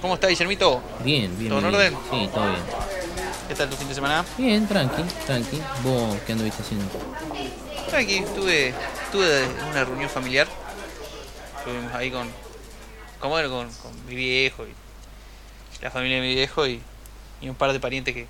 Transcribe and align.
¿Cómo 0.00 0.14
está 0.14 0.28
Guillermito? 0.28 0.82
Bien, 1.04 1.36
bien. 1.38 1.50
¿Todo 1.50 1.58
en 1.60 1.64
orden? 1.66 1.96
Sí, 2.10 2.28
todo 2.32 2.48
bien. 2.48 2.62
¿Qué 3.48 3.54
tal 3.54 3.68
tu 3.68 3.76
fin 3.76 3.88
de 3.88 3.94
semana? 3.94 4.24
Bien, 4.38 4.66
tranqui, 4.66 5.02
tranqui. 5.26 5.60
¿Vos 5.82 6.16
qué 6.26 6.32
anduviste 6.32 6.62
haciendo? 6.62 6.86
Aquí 7.92 8.18
estuve, 8.18 8.68
estuve 9.04 9.44
en 9.44 9.64
una 9.70 9.84
reunión 9.84 10.08
familiar. 10.08 10.46
Estuvimos 11.58 11.92
ahí 11.94 12.10
con, 12.10 12.30
con, 13.18 13.30
bueno, 13.30 13.50
con, 13.50 13.70
con 13.74 14.06
mi 14.06 14.14
viejo 14.14 14.64
y 14.66 14.72
la 15.82 15.90
familia 15.90 16.16
de 16.20 16.22
mi 16.28 16.34
viejo 16.34 16.66
y, 16.66 16.80
y 17.40 17.48
un 17.48 17.54
par 17.54 17.72
de 17.72 17.80
parientes 17.80 18.14
que. 18.14 18.26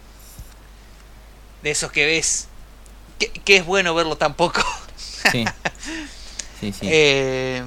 De 1.62 1.70
esos 1.70 1.92
que 1.92 2.06
ves. 2.06 2.48
Que, 3.18 3.28
que 3.28 3.56
es 3.58 3.66
bueno 3.66 3.94
verlo 3.94 4.16
tan 4.16 4.34
poco. 4.34 4.62
Sí. 4.96 5.44
Sí, 6.60 6.74
sí. 6.78 6.86
Eh, 6.90 7.62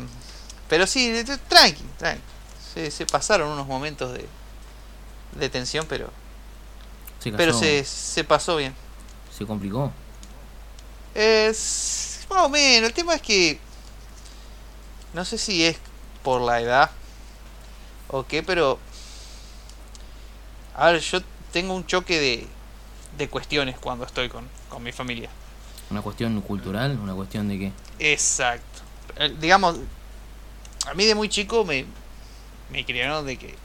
pero 0.69 0.85
sí, 0.85 1.11
tranqui, 1.49 1.81
tranqui. 1.97 2.21
Se, 2.73 2.89
se 2.91 3.05
pasaron 3.05 3.49
unos 3.49 3.67
momentos 3.67 4.13
de, 4.13 4.27
de 5.39 5.49
tensión, 5.49 5.85
pero, 5.87 6.09
se, 7.19 7.31
pero 7.31 7.53
se, 7.53 7.83
se 7.83 8.23
pasó 8.23 8.57
bien. 8.57 8.73
se 9.35 9.45
complicó. 9.45 9.91
Es 11.13 12.25
más 12.29 12.45
o 12.45 12.49
menos. 12.49 12.89
El 12.89 12.93
tema 12.93 13.13
es 13.15 13.21
que 13.21 13.59
no 15.13 15.23
sé 15.23 15.37
si 15.37 15.63
es 15.63 15.77
por 16.23 16.41
la 16.41 16.59
edad 16.59 16.89
o 18.07 18.25
qué, 18.25 18.41
pero 18.41 18.79
a 20.75 20.91
ver, 20.91 21.01
yo 21.01 21.19
tengo 21.51 21.75
un 21.75 21.85
choque 21.85 22.19
de, 22.19 22.47
de 23.17 23.29
cuestiones 23.29 23.77
cuando 23.77 24.05
estoy 24.05 24.29
con, 24.29 24.47
con 24.69 24.81
mi 24.81 24.91
familia. 24.91 25.29
Una 25.91 26.01
cuestión 26.01 26.41
cultural, 26.41 26.97
una 26.99 27.13
cuestión 27.13 27.47
de 27.47 27.59
qué. 27.59 27.71
Exacto. 27.99 28.81
Digamos, 29.39 29.77
a 30.87 30.93
mí 30.95 31.05
de 31.05 31.13
muy 31.13 31.29
chico 31.29 31.63
me, 31.63 31.85
me 32.73 32.83
criaron 32.85 33.25
de 33.25 33.37
que 33.37 33.55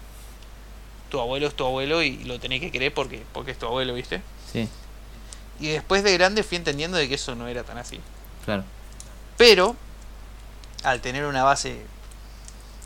tu 1.10 1.18
abuelo 1.20 1.46
es 1.48 1.54
tu 1.56 1.64
abuelo 1.64 2.02
y 2.02 2.22
lo 2.24 2.38
tenés 2.38 2.60
que 2.60 2.70
querer 2.70 2.92
porque, 2.92 3.22
porque 3.32 3.50
es 3.52 3.58
tu 3.58 3.66
abuelo, 3.66 3.94
¿viste? 3.94 4.20
Sí, 4.52 4.68
Y 5.58 5.68
después 5.68 6.04
de 6.04 6.12
grande 6.12 6.42
fui 6.42 6.56
entendiendo 6.58 6.98
de 6.98 7.08
que 7.08 7.14
eso 7.14 7.34
no 7.34 7.48
era 7.48 7.64
tan 7.64 7.78
así. 7.78 7.98
claro. 8.44 8.64
Pero, 9.38 9.74
al 10.82 11.00
tener 11.00 11.24
una 11.24 11.44
base, 11.44 11.80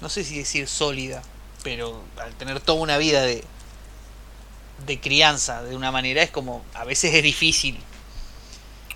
no 0.01 0.09
sé 0.09 0.23
si 0.23 0.39
decir 0.39 0.69
sólida, 0.69 1.23
pero 1.65 2.03
al 2.19 2.35
tener 2.35 2.61
toda 2.61 2.79
una 2.81 2.99
vida 2.99 3.23
de, 3.23 3.43
de 4.87 5.01
crianza 5.01 5.63
de 5.63 5.75
una 5.75 5.91
manera, 5.91 6.23
es 6.23 6.31
como, 6.31 6.63
a 6.75 6.85
veces 6.85 7.13
es 7.15 7.23
difícil, 7.23 7.79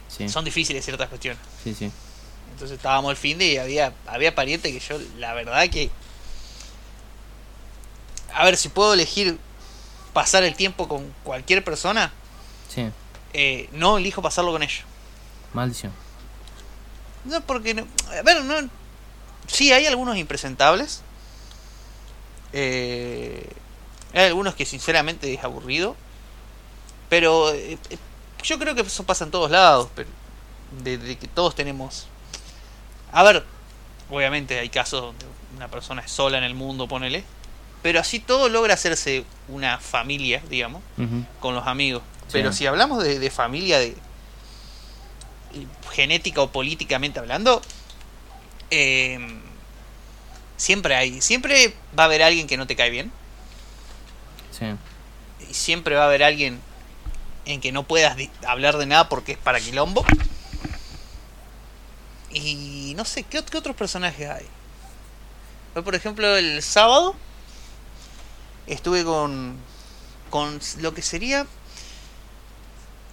Sí, 0.08 0.28
son 0.28 0.44
difíciles 0.44 0.84
ciertas 0.84 1.08
cuestiones. 1.08 1.40
sí, 1.64 1.74
sí. 1.74 1.90
Entonces 2.52 2.76
estábamos 2.76 3.10
al 3.10 3.16
fin 3.16 3.36
de 3.38 3.46
y 3.52 3.56
había, 3.58 3.92
había 4.06 4.34
parientes 4.34 4.72
que 4.72 4.80
yo, 4.80 4.98
la 5.18 5.34
verdad 5.34 5.68
que... 5.68 5.90
A 8.36 8.44
ver, 8.44 8.56
si 8.56 8.68
puedo 8.68 8.92
elegir 8.94 9.38
pasar 10.12 10.44
el 10.44 10.54
tiempo 10.54 10.88
con 10.88 11.12
cualquier 11.24 11.64
persona, 11.64 12.12
Sí, 12.72 12.90
eh, 13.32 13.68
no 13.72 13.98
elijo 13.98 14.22
pasarlo 14.22 14.52
con 14.52 14.62
ellos. 14.62 14.82
maldición. 15.52 15.92
No, 17.24 17.40
porque 17.40 17.74
no. 17.74 17.86
A 18.18 18.22
ver, 18.22 18.42
no. 18.44 18.68
Sí, 19.46 19.72
hay 19.72 19.86
algunos 19.86 20.16
impresentables. 20.16 21.02
Eh, 22.52 23.48
hay 24.14 24.26
algunos 24.26 24.54
que 24.54 24.64
sinceramente 24.64 25.32
es 25.32 25.42
aburrido. 25.44 25.96
Pero 27.08 27.52
eh, 27.52 27.78
yo 28.42 28.58
creo 28.58 28.74
que 28.74 28.82
eso 28.82 29.04
pasa 29.04 29.24
en 29.24 29.30
todos 29.30 29.50
lados. 29.50 29.88
Pero 29.94 30.08
de, 30.82 30.98
de 30.98 31.16
que 31.18 31.28
todos 31.28 31.54
tenemos. 31.54 32.06
A 33.12 33.22
ver, 33.22 33.44
obviamente 34.10 34.58
hay 34.58 34.68
casos 34.68 35.00
donde 35.00 35.26
una 35.56 35.68
persona 35.68 36.02
es 36.02 36.10
sola 36.10 36.38
en 36.38 36.44
el 36.44 36.54
mundo, 36.54 36.86
ponele. 36.88 37.24
Pero 37.82 38.00
así 38.00 38.18
todo 38.18 38.48
logra 38.48 38.74
hacerse 38.74 39.24
una 39.48 39.78
familia, 39.78 40.42
digamos 40.48 40.82
con 41.40 41.54
los 41.54 41.66
amigos. 41.66 42.02
Sí. 42.26 42.32
Pero 42.32 42.52
si 42.52 42.66
hablamos 42.66 43.04
de, 43.04 43.18
de 43.18 43.30
familia, 43.30 43.78
de 43.78 43.96
genética 45.92 46.42
o 46.42 46.50
políticamente 46.50 47.18
hablando, 47.18 47.62
eh, 48.70 49.18
siempre 50.56 50.96
hay, 50.96 51.20
siempre 51.20 51.74
va 51.98 52.04
a 52.04 52.06
haber 52.06 52.22
alguien 52.22 52.46
que 52.46 52.56
no 52.56 52.66
te 52.66 52.76
cae 52.76 52.90
bien 52.90 53.12
Sí, 54.58 54.64
y 55.48 55.54
siempre 55.54 55.94
va 55.96 56.04
a 56.04 56.06
haber 56.06 56.22
alguien 56.22 56.60
en 57.44 57.60
que 57.60 57.72
no 57.72 57.82
puedas 57.82 58.16
hablar 58.46 58.78
de 58.78 58.86
nada 58.86 59.08
porque 59.08 59.32
es 59.32 59.38
para 59.38 59.60
quilombo. 59.60 60.04
Y 62.30 62.94
no 62.96 63.04
sé, 63.04 63.22
¿qué, 63.22 63.44
qué 63.44 63.58
otros 63.58 63.76
personajes 63.76 64.28
hay? 64.28 64.46
Hoy, 65.74 65.82
por 65.82 65.94
ejemplo, 65.94 66.36
el 66.36 66.62
sábado 66.62 67.14
estuve 68.66 69.04
con, 69.04 69.56
con 70.30 70.60
lo 70.80 70.94
que 70.94 71.02
sería 71.02 71.46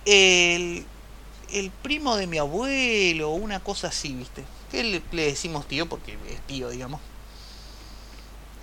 el, 0.06 0.86
el 1.52 1.72
primo 1.72 2.16
de 2.16 2.28
mi 2.28 2.38
abuelo, 2.38 3.30
una 3.31 3.59
cosa 3.59 3.88
así, 3.88 4.13
¿viste? 4.13 4.44
Que 4.72 4.84
le, 4.84 5.02
le 5.12 5.25
decimos 5.25 5.68
tío 5.68 5.88
porque 5.88 6.18
es 6.30 6.42
tío, 6.47 6.69
digamos. 6.69 7.00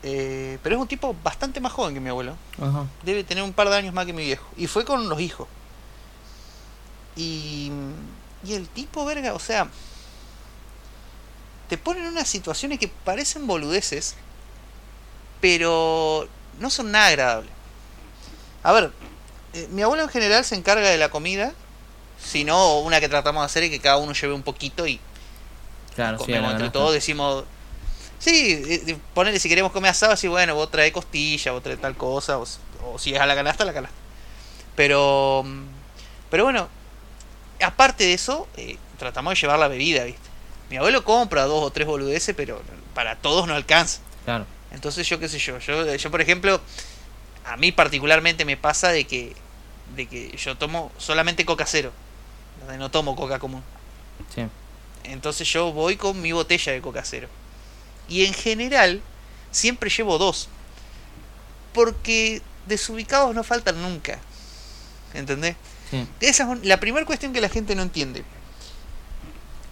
Eh, 0.02 0.58
pero 0.62 0.76
es 0.76 0.80
un 0.80 0.88
tipo 0.88 1.14
bastante 1.22 1.60
más 1.60 1.72
joven 1.72 1.92
que 1.92 2.00
mi 2.00 2.08
abuelo 2.08 2.34
ajá. 2.58 2.86
debe 3.02 3.22
tener 3.22 3.44
un 3.44 3.52
par 3.52 3.68
de 3.68 3.76
años 3.76 3.92
más 3.92 4.06
que 4.06 4.12
mi 4.12 4.24
viejo. 4.24 4.46
Y 4.56 4.66
fue 4.66 4.84
con 4.84 5.08
los 5.08 5.20
hijos. 5.20 5.46
Y, 7.16 7.70
y 8.44 8.54
el 8.54 8.68
tipo, 8.68 9.04
verga, 9.04 9.34
o 9.34 9.38
sea, 9.38 9.68
te 11.68 11.76
ponen 11.76 12.04
en 12.04 12.12
unas 12.12 12.28
situaciones 12.28 12.78
que 12.78 12.88
parecen 12.88 13.46
boludeces, 13.46 14.16
pero 15.40 16.28
no 16.60 16.70
son 16.70 16.92
nada 16.92 17.08
agradables. 17.08 17.50
A 18.62 18.72
ver, 18.72 18.92
eh, 19.54 19.66
mi 19.70 19.82
abuelo 19.82 20.04
en 20.04 20.08
general 20.08 20.44
se 20.44 20.54
encarga 20.54 20.88
de 20.88 20.98
la 20.98 21.08
comida, 21.08 21.52
si 22.22 22.44
no, 22.44 22.80
una 22.80 23.00
que 23.00 23.08
tratamos 23.08 23.42
de 23.42 23.46
hacer 23.46 23.62
es 23.64 23.70
que 23.70 23.80
cada 23.80 23.96
uno 23.96 24.12
lleve 24.12 24.34
un 24.34 24.42
poquito 24.42 24.86
y 24.86 25.00
Claro, 25.94 26.18
comemos 26.18 26.52
entre 26.52 26.70
todos, 26.70 26.92
decimos. 26.92 27.44
Sí, 28.18 28.62
eh, 28.68 28.82
eh, 28.86 28.98
ponele 29.14 29.40
si 29.40 29.48
queremos 29.48 29.72
comer 29.72 29.90
asado, 29.90 30.12
así 30.12 30.28
bueno, 30.28 30.54
vos 30.54 30.70
trae 30.70 30.92
costilla, 30.92 31.52
vos 31.52 31.62
trae 31.62 31.76
tal 31.78 31.96
cosa, 31.96 32.38
o, 32.38 32.46
o 32.84 32.98
si 32.98 33.14
es 33.14 33.20
a 33.20 33.26
la 33.26 33.34
canasta, 33.34 33.62
a 33.64 33.66
la 33.66 33.72
canasta. 33.72 33.96
Pero, 34.76 35.44
pero 36.30 36.44
bueno, 36.44 36.68
aparte 37.62 38.04
de 38.04 38.12
eso, 38.12 38.46
eh, 38.56 38.76
tratamos 38.98 39.32
de 39.34 39.40
llevar 39.40 39.58
la 39.58 39.68
bebida, 39.68 40.04
¿viste? 40.04 40.28
Mi 40.68 40.76
abuelo 40.76 41.02
compra 41.02 41.44
dos 41.46 41.64
o 41.64 41.70
tres 41.70 41.86
boludeces, 41.86 42.34
pero 42.36 42.60
para 42.94 43.16
todos 43.16 43.48
no 43.48 43.54
alcanza. 43.54 44.00
Claro, 44.24 44.44
Entonces 44.72 45.08
yo 45.08 45.18
qué 45.18 45.28
sé 45.28 45.38
yo, 45.38 45.58
yo, 45.58 45.94
yo 45.94 46.10
por 46.10 46.20
ejemplo, 46.20 46.60
a 47.44 47.56
mí 47.56 47.72
particularmente 47.72 48.44
me 48.44 48.56
pasa 48.56 48.90
de 48.90 49.04
que, 49.04 49.34
de 49.96 50.06
que 50.06 50.36
yo 50.36 50.56
tomo 50.56 50.92
solamente 50.98 51.44
coca 51.44 51.66
cero, 51.66 51.92
no 52.78 52.90
tomo 52.90 53.16
coca 53.16 53.38
común. 53.38 53.62
sí. 54.34 54.46
Entonces 55.04 55.50
yo 55.50 55.72
voy 55.72 55.96
con 55.96 56.20
mi 56.20 56.32
botella 56.32 56.72
de 56.72 56.80
coca 56.80 57.02
cero. 57.04 57.28
Y 58.08 58.24
en 58.26 58.34
general, 58.34 59.00
siempre 59.50 59.88
llevo 59.88 60.18
dos. 60.18 60.48
Porque 61.72 62.42
desubicados 62.66 63.34
no 63.34 63.42
faltan 63.42 63.80
nunca. 63.82 64.18
¿Entendés? 65.14 65.56
Sí, 65.90 66.06
Esa 66.20 66.52
es 66.52 66.64
la 66.64 66.78
primera 66.78 67.06
cuestión 67.06 67.32
que 67.32 67.40
la 67.40 67.48
gente 67.48 67.74
no 67.74 67.82
entiende. 67.82 68.24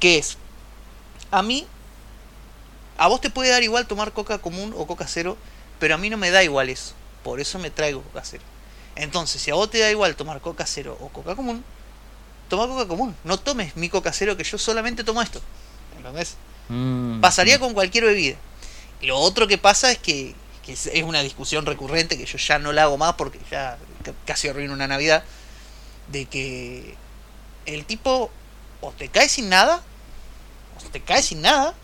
Que 0.00 0.18
es, 0.18 0.38
a 1.30 1.42
mí, 1.42 1.66
a 2.98 3.08
vos 3.08 3.20
te 3.20 3.30
puede 3.30 3.50
dar 3.50 3.62
igual 3.62 3.86
tomar 3.86 4.12
coca 4.12 4.38
común 4.38 4.74
o 4.76 4.86
coca 4.86 5.06
cero, 5.06 5.36
pero 5.78 5.94
a 5.94 5.98
mí 5.98 6.10
no 6.10 6.16
me 6.16 6.30
da 6.30 6.42
igual 6.42 6.68
eso. 6.68 6.92
Por 7.22 7.40
eso 7.40 7.58
me 7.58 7.70
traigo 7.70 8.02
coca 8.02 8.22
cero. 8.24 8.42
Entonces, 8.96 9.40
si 9.40 9.50
a 9.50 9.54
vos 9.54 9.70
te 9.70 9.78
da 9.78 9.90
igual 9.90 10.16
tomar 10.16 10.40
coca 10.40 10.66
cero 10.66 10.96
o 11.00 11.08
coca 11.08 11.34
común, 11.36 11.64
toma 12.48 12.66
coca 12.66 12.86
común. 12.86 13.14
No 13.24 13.38
tomes 13.38 13.76
mi 13.76 13.88
coca 13.88 14.12
cero 14.12 14.36
que 14.36 14.44
yo 14.44 14.58
solamente 14.58 15.04
tomo 15.04 15.22
esto. 15.22 15.40
¿Entendés? 15.96 16.36
Mm, 16.68 17.20
Pasaría 17.20 17.58
mm. 17.58 17.60
con 17.60 17.74
cualquier 17.74 18.04
bebida. 18.04 18.36
Y 19.00 19.06
lo 19.06 19.18
otro 19.18 19.46
que 19.46 19.58
pasa 19.58 19.92
es 19.92 19.98
que, 19.98 20.34
que 20.64 20.72
es 20.72 20.90
una 21.04 21.22
discusión 21.22 21.64
recurrente 21.66 22.18
que 22.18 22.26
yo 22.26 22.38
ya 22.38 22.58
no 22.58 22.72
la 22.72 22.82
hago 22.84 22.96
más 22.98 23.14
porque 23.14 23.38
ya 23.50 23.78
ca- 24.02 24.12
casi 24.26 24.48
arruino 24.48 24.72
una 24.72 24.88
Navidad. 24.88 25.22
De 26.08 26.24
que 26.26 26.96
el 27.66 27.84
tipo 27.84 28.30
o 28.80 28.90
te 28.92 29.08
cae 29.08 29.28
sin 29.28 29.48
nada, 29.48 29.82
o 30.84 30.88
te 30.90 31.00
cae 31.00 31.22
sin 31.22 31.42
nada, 31.42 31.74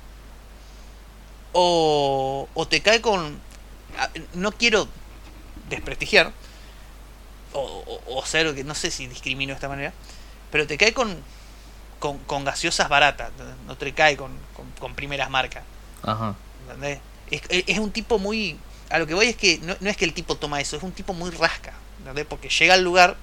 o, 1.54 2.48
o 2.52 2.68
te 2.68 2.82
cae 2.82 3.00
con. 3.00 3.40
a- 3.98 4.10
No 4.34 4.52
quiero 4.52 4.86
desprestigiar, 5.70 6.32
o, 7.52 7.60
o, 8.06 8.18
o 8.18 8.26
ser, 8.26 8.54
que 8.54 8.64
no 8.64 8.74
sé 8.74 8.90
si 8.90 9.06
discrimino 9.06 9.50
de 9.50 9.54
esta 9.54 9.68
manera, 9.68 9.92
pero 10.50 10.66
te 10.66 10.76
cae 10.76 10.92
con, 10.92 11.16
con, 12.00 12.18
con 12.18 12.44
gaseosas 12.44 12.88
baratas, 12.88 13.30
no 13.66 13.76
te 13.76 13.92
cae 13.94 14.16
con, 14.16 14.32
con, 14.54 14.66
con 14.78 14.94
primeras 14.94 15.30
marcas. 15.30 15.62
Ajá, 16.02 16.34
¿entendés? 16.66 17.00
Es 17.30 17.78
un 17.78 17.90
tipo 17.90 18.18
muy. 18.18 18.58
A 18.90 18.98
lo 18.98 19.06
que 19.06 19.14
voy 19.14 19.26
es 19.26 19.36
que 19.36 19.58
no, 19.58 19.74
no 19.80 19.88
es 19.90 19.96
que 19.96 20.04
el 20.04 20.12
tipo 20.12 20.36
toma 20.36 20.60
eso, 20.60 20.76
es 20.76 20.82
un 20.82 20.92
tipo 20.92 21.14
muy 21.14 21.30
rasca. 21.30 21.72
¿entendés? 21.98 22.26
Porque 22.26 22.48
llega 22.50 22.74
al 22.74 22.82
lugar 22.84 23.16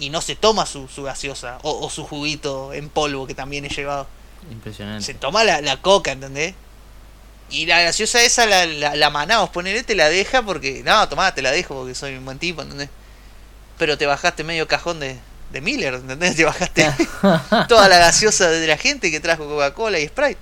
y 0.00 0.10
no 0.10 0.20
se 0.20 0.34
toma 0.34 0.66
su, 0.66 0.88
su 0.88 1.04
gaseosa 1.04 1.58
o, 1.62 1.86
o 1.86 1.88
su 1.88 2.04
juguito 2.04 2.72
en 2.72 2.88
polvo 2.88 3.26
que 3.28 3.34
también 3.34 3.64
he 3.64 3.68
llevado. 3.68 4.08
impresionante. 4.50 5.04
Se 5.04 5.14
toma 5.14 5.44
la, 5.44 5.60
la 5.60 5.80
coca, 5.80 6.10
¿entendés? 6.12 6.54
Y 7.50 7.66
la 7.66 7.82
gaseosa 7.82 8.22
esa, 8.22 8.46
la, 8.46 8.66
la, 8.66 8.96
la 8.96 9.10
manamos, 9.10 9.50
ponele, 9.50 9.82
te 9.82 9.94
la 9.94 10.08
deja 10.08 10.42
porque. 10.42 10.82
No, 10.84 11.08
tomá, 11.08 11.34
te 11.34 11.42
la 11.42 11.50
dejo 11.50 11.74
porque 11.74 11.94
soy 11.94 12.16
un 12.16 12.24
buen 12.24 12.38
tipo, 12.38 12.62
¿entendés? 12.62 12.88
Pero 13.78 13.98
te 13.98 14.06
bajaste 14.06 14.44
medio 14.44 14.66
cajón 14.66 15.00
de, 15.00 15.18
de 15.52 15.60
Miller, 15.60 15.94
¿entendés? 15.94 16.36
Te 16.36 16.44
bajaste 16.44 16.90
toda 17.68 17.88
la 17.88 17.98
gaseosa 17.98 18.50
de 18.50 18.66
la 18.66 18.76
gente 18.76 19.10
que 19.10 19.20
trajo 19.20 19.46
Coca-Cola 19.46 19.98
y 19.98 20.06
Sprite. 20.06 20.40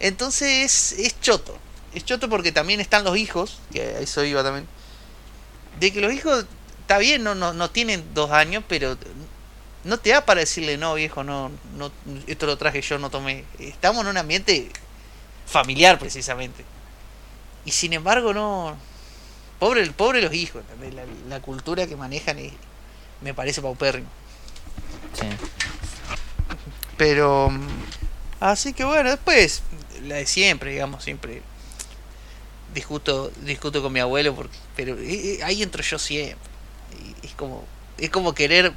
Entonces 0.00 0.92
es, 0.92 0.98
es 0.98 1.20
choto. 1.20 1.58
Es 1.94 2.04
choto 2.04 2.28
porque 2.28 2.52
también 2.52 2.80
están 2.80 3.04
los 3.04 3.16
hijos, 3.16 3.58
que 3.72 3.80
a 3.80 4.00
eso 4.00 4.24
iba 4.24 4.42
también. 4.42 4.66
De 5.80 5.92
que 5.92 6.00
los 6.00 6.12
hijos, 6.12 6.46
está 6.80 6.98
bien, 6.98 7.24
no, 7.24 7.34
no, 7.34 7.52
no 7.52 7.70
tienen 7.70 8.04
dos 8.14 8.30
años, 8.30 8.64
pero 8.68 8.96
no 9.84 9.98
te 9.98 10.10
da 10.10 10.24
para 10.24 10.40
decirle, 10.40 10.76
no, 10.76 10.94
viejo, 10.94 11.24
no, 11.24 11.50
no, 11.76 11.90
esto 12.26 12.46
lo 12.46 12.58
traje 12.58 12.82
yo, 12.82 12.98
no 12.98 13.10
tomé. 13.10 13.44
Estamos 13.58 14.02
en 14.02 14.08
un 14.08 14.16
ambiente 14.18 14.70
familiar, 15.46 15.98
precisamente. 15.98 16.64
Y 17.64 17.70
sin 17.70 17.92
embargo, 17.92 18.32
no. 18.34 18.76
Pobre, 19.58 19.90
pobre 19.92 20.20
los 20.20 20.34
hijos. 20.34 20.62
La, 20.94 21.04
la 21.28 21.40
cultura 21.42 21.86
que 21.86 21.96
manejan 21.96 22.38
es- 22.38 22.52
me 23.22 23.32
parece 23.34 23.62
paupérrimo. 23.62 24.08
Sí. 25.14 25.26
Pero. 26.96 27.50
Así 28.40 28.72
que 28.74 28.84
bueno, 28.84 29.10
después, 29.10 29.62
la 30.04 30.16
de 30.16 30.26
siempre, 30.26 30.72
digamos, 30.72 31.02
siempre. 31.04 31.42
Discuto, 32.74 33.30
discuto 33.42 33.80
con 33.82 33.92
mi 33.92 34.00
abuelo, 34.00 34.34
porque, 34.34 34.56
pero 34.76 34.98
eh, 34.98 35.38
eh, 35.38 35.44
ahí 35.44 35.62
entro 35.62 35.82
yo 35.82 35.98
siempre. 35.98 36.36
Y 37.22 37.26
es 37.26 37.32
como, 37.34 37.64
es 37.96 38.10
como 38.10 38.34
querer. 38.34 38.74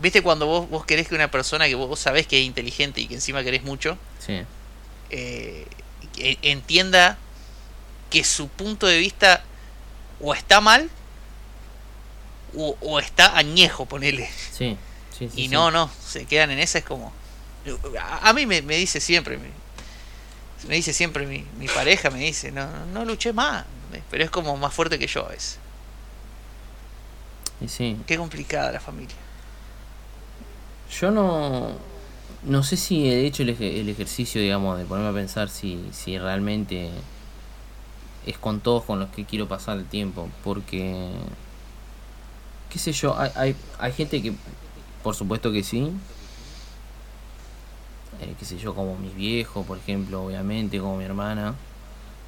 ¿Viste 0.00 0.20
cuando 0.22 0.46
vos, 0.46 0.68
vos 0.68 0.84
querés 0.84 1.08
que 1.08 1.14
una 1.14 1.30
persona 1.30 1.66
que 1.66 1.74
vos, 1.76 1.88
vos 1.88 2.00
sabés 2.00 2.26
que 2.26 2.38
es 2.40 2.44
inteligente 2.44 3.00
y 3.00 3.06
que 3.06 3.14
encima 3.14 3.42
querés 3.44 3.62
mucho, 3.62 3.96
Sí. 4.18 4.42
Eh, 5.12 5.66
que 6.12 6.38
entienda 6.42 7.18
que 8.10 8.24
su 8.24 8.48
punto 8.48 8.86
de 8.86 8.98
vista 8.98 9.44
o 10.20 10.34
está 10.34 10.60
mal 10.60 10.90
o, 12.54 12.76
o 12.80 12.98
está 12.98 13.36
añejo, 13.36 13.86
ponele. 13.86 14.28
Sí. 14.50 14.76
Sí, 15.16 15.28
sí, 15.28 15.30
Y 15.36 15.42
sí. 15.42 15.48
no, 15.48 15.70
no, 15.70 15.90
se 16.06 16.24
quedan 16.26 16.50
en 16.50 16.58
esa, 16.58 16.78
es 16.78 16.84
como... 16.84 17.12
A, 18.00 18.28
a 18.30 18.32
mí 18.32 18.44
me, 18.46 18.60
me 18.62 18.76
dice 18.76 19.00
siempre, 19.00 19.38
me, 19.38 19.48
me 20.68 20.74
dice 20.74 20.92
siempre 20.92 21.26
mi, 21.26 21.46
mi 21.58 21.68
pareja, 21.68 22.10
me 22.10 22.18
dice, 22.18 22.50
no, 22.50 22.66
no, 22.66 22.86
no 22.86 23.04
luché 23.04 23.32
más, 23.32 23.64
pero 24.10 24.24
es 24.24 24.30
como 24.30 24.56
más 24.56 24.74
fuerte 24.74 24.98
que 24.98 25.06
yo 25.06 25.24
a 25.24 25.28
veces. 25.30 25.58
Y 27.60 27.68
sí. 27.68 27.96
Qué 28.06 28.16
complicada 28.16 28.72
la 28.72 28.80
familia. 28.80 29.16
Yo 31.00 31.10
no. 31.10 31.76
No 32.44 32.64
sé 32.64 32.76
si 32.76 33.08
he 33.08 33.24
hecho 33.24 33.44
el, 33.44 33.50
el 33.50 33.88
ejercicio, 33.88 34.40
digamos, 34.40 34.78
de 34.78 34.84
ponerme 34.84 35.10
a 35.10 35.12
pensar 35.12 35.48
si, 35.48 35.80
si 35.92 36.18
realmente 36.18 36.90
es 38.26 38.38
con 38.38 38.60
todos 38.60 38.84
con 38.84 38.98
los 38.98 39.10
que 39.10 39.24
quiero 39.24 39.48
pasar 39.48 39.78
el 39.78 39.86
tiempo. 39.86 40.28
Porque. 40.44 41.10
qué 42.70 42.78
sé 42.78 42.92
yo, 42.92 43.18
hay, 43.18 43.30
hay, 43.34 43.56
hay 43.78 43.92
gente 43.92 44.22
que, 44.22 44.32
por 45.02 45.14
supuesto 45.14 45.52
que 45.52 45.62
sí. 45.62 45.92
Eh, 48.20 48.34
qué 48.38 48.44
sé 48.44 48.58
yo, 48.58 48.74
como 48.74 48.96
mis 48.96 49.14
viejos, 49.14 49.66
por 49.66 49.78
ejemplo, 49.78 50.24
obviamente, 50.24 50.78
como 50.78 50.96
mi 50.96 51.04
hermana. 51.04 51.54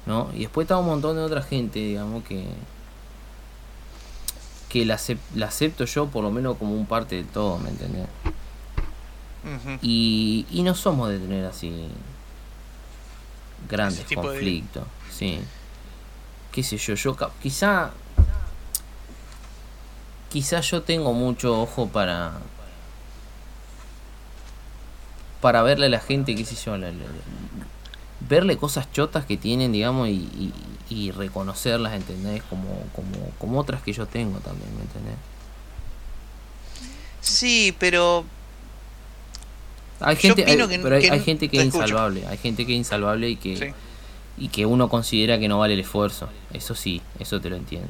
¿No? 0.05 0.29
Y 0.35 0.39
después 0.41 0.65
está 0.65 0.77
un 0.77 0.85
montón 0.85 1.15
de 1.15 1.23
otra 1.23 1.41
gente, 1.41 1.79
digamos, 1.79 2.23
que. 2.23 2.45
que 4.69 4.85
la, 4.85 4.99
la 5.35 5.47
acepto 5.47 5.85
yo 5.85 6.07
por 6.07 6.23
lo 6.23 6.31
menos 6.31 6.57
como 6.57 6.73
un 6.73 6.85
parte 6.85 7.15
del 7.15 7.27
todo, 7.27 7.57
¿me 7.59 7.69
entendés? 7.69 8.07
Y, 9.81 10.45
y 10.49 10.63
no 10.63 10.73
somos 10.75 11.09
de 11.09 11.19
tener 11.19 11.45
así 11.45 11.87
grandes 13.69 14.07
de- 14.09 14.15
conflictos, 14.15 14.83
sí. 15.11 15.39
Qué 16.51 16.63
sé 16.63 16.77
yo, 16.77 16.95
yo 16.95 17.15
quizá 17.41 17.91
quizá 20.29 20.59
yo 20.61 20.81
tengo 20.81 21.13
mucho 21.13 21.61
ojo 21.61 21.87
para 21.87 22.33
para 25.41 25.61
verle 25.61 25.85
a 25.85 25.89
la 25.89 25.99
gente, 25.99 26.35
qué 26.35 26.43
sé 26.43 26.55
yo, 26.55 26.77
la- 26.77 26.87
la- 26.87 26.93
la- 26.93 27.67
verle 28.27 28.57
cosas 28.57 28.91
chotas 28.91 29.25
que 29.25 29.37
tienen, 29.37 29.71
digamos, 29.71 30.07
y, 30.07 30.13
y, 30.13 30.53
y 30.89 31.11
reconocerlas, 31.11 31.93
¿entendés? 31.93 32.41
Como, 32.43 32.67
como, 32.95 33.29
como 33.37 33.59
otras 33.59 33.81
que 33.83 33.93
yo 33.93 34.07
tengo 34.07 34.39
también, 34.39 34.75
¿me 34.75 34.81
entendés? 34.81 35.15
Sí, 37.21 37.75
pero 37.79 38.25
Hay 40.01 40.15
Yo 40.15 40.21
gente, 40.21 40.43
opino 40.43 40.63
hay- 40.65 40.69
que- 40.69 40.79
pero 40.79 40.95
hay, 40.95 41.01
que 41.01 41.11
hay 41.11 41.19
no- 41.19 41.25
gente 41.25 41.47
que 41.49 41.57
es 41.57 41.63
escucho. 41.65 41.83
insalvable, 41.83 42.27
hay 42.27 42.37
gente 42.37 42.65
que 42.65 42.73
es 42.73 42.77
insalvable 42.77 43.29
y 43.29 43.35
que 43.37 43.55
sí. 43.57 43.65
y 44.37 44.47
que 44.49 44.65
uno 44.65 44.89
considera 44.89 45.39
que 45.39 45.47
no 45.47 45.59
vale 45.59 45.73
el 45.75 45.79
esfuerzo. 45.79 46.29
Eso 46.53 46.75
sí, 46.75 47.01
eso 47.19 47.39
te 47.39 47.49
lo 47.49 47.55
entiendo. 47.55 47.87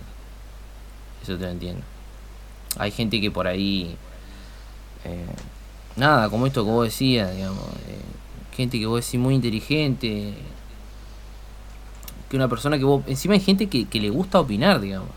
Eso 1.24 1.36
te 1.38 1.44
lo 1.46 1.50
entiendo. 1.50 1.82
Hay 2.78 2.92
gente 2.92 3.20
que 3.20 3.32
por 3.32 3.48
ahí 3.48 3.96
eh, 5.06 5.26
nada, 5.96 6.30
como 6.30 6.46
esto 6.48 6.64
que 6.64 6.70
vos 6.72 6.86
decías, 6.86 7.34
digamos, 7.36 7.64
eh, 7.88 7.98
gente 8.56 8.78
que 8.80 8.86
vos 8.86 9.04
decís 9.04 9.20
muy 9.20 9.34
inteligente, 9.36 10.34
que 12.30 12.36
una 12.36 12.48
persona 12.48 12.78
que 12.78 12.84
vos 12.84 13.04
encima 13.08 13.34
hay 13.36 13.40
gente 13.40 13.68
que, 13.68 13.86
que 13.86 14.00
le 14.00 14.10
gusta 14.10 14.40
opinar, 14.40 14.80
digamos. 14.82 15.10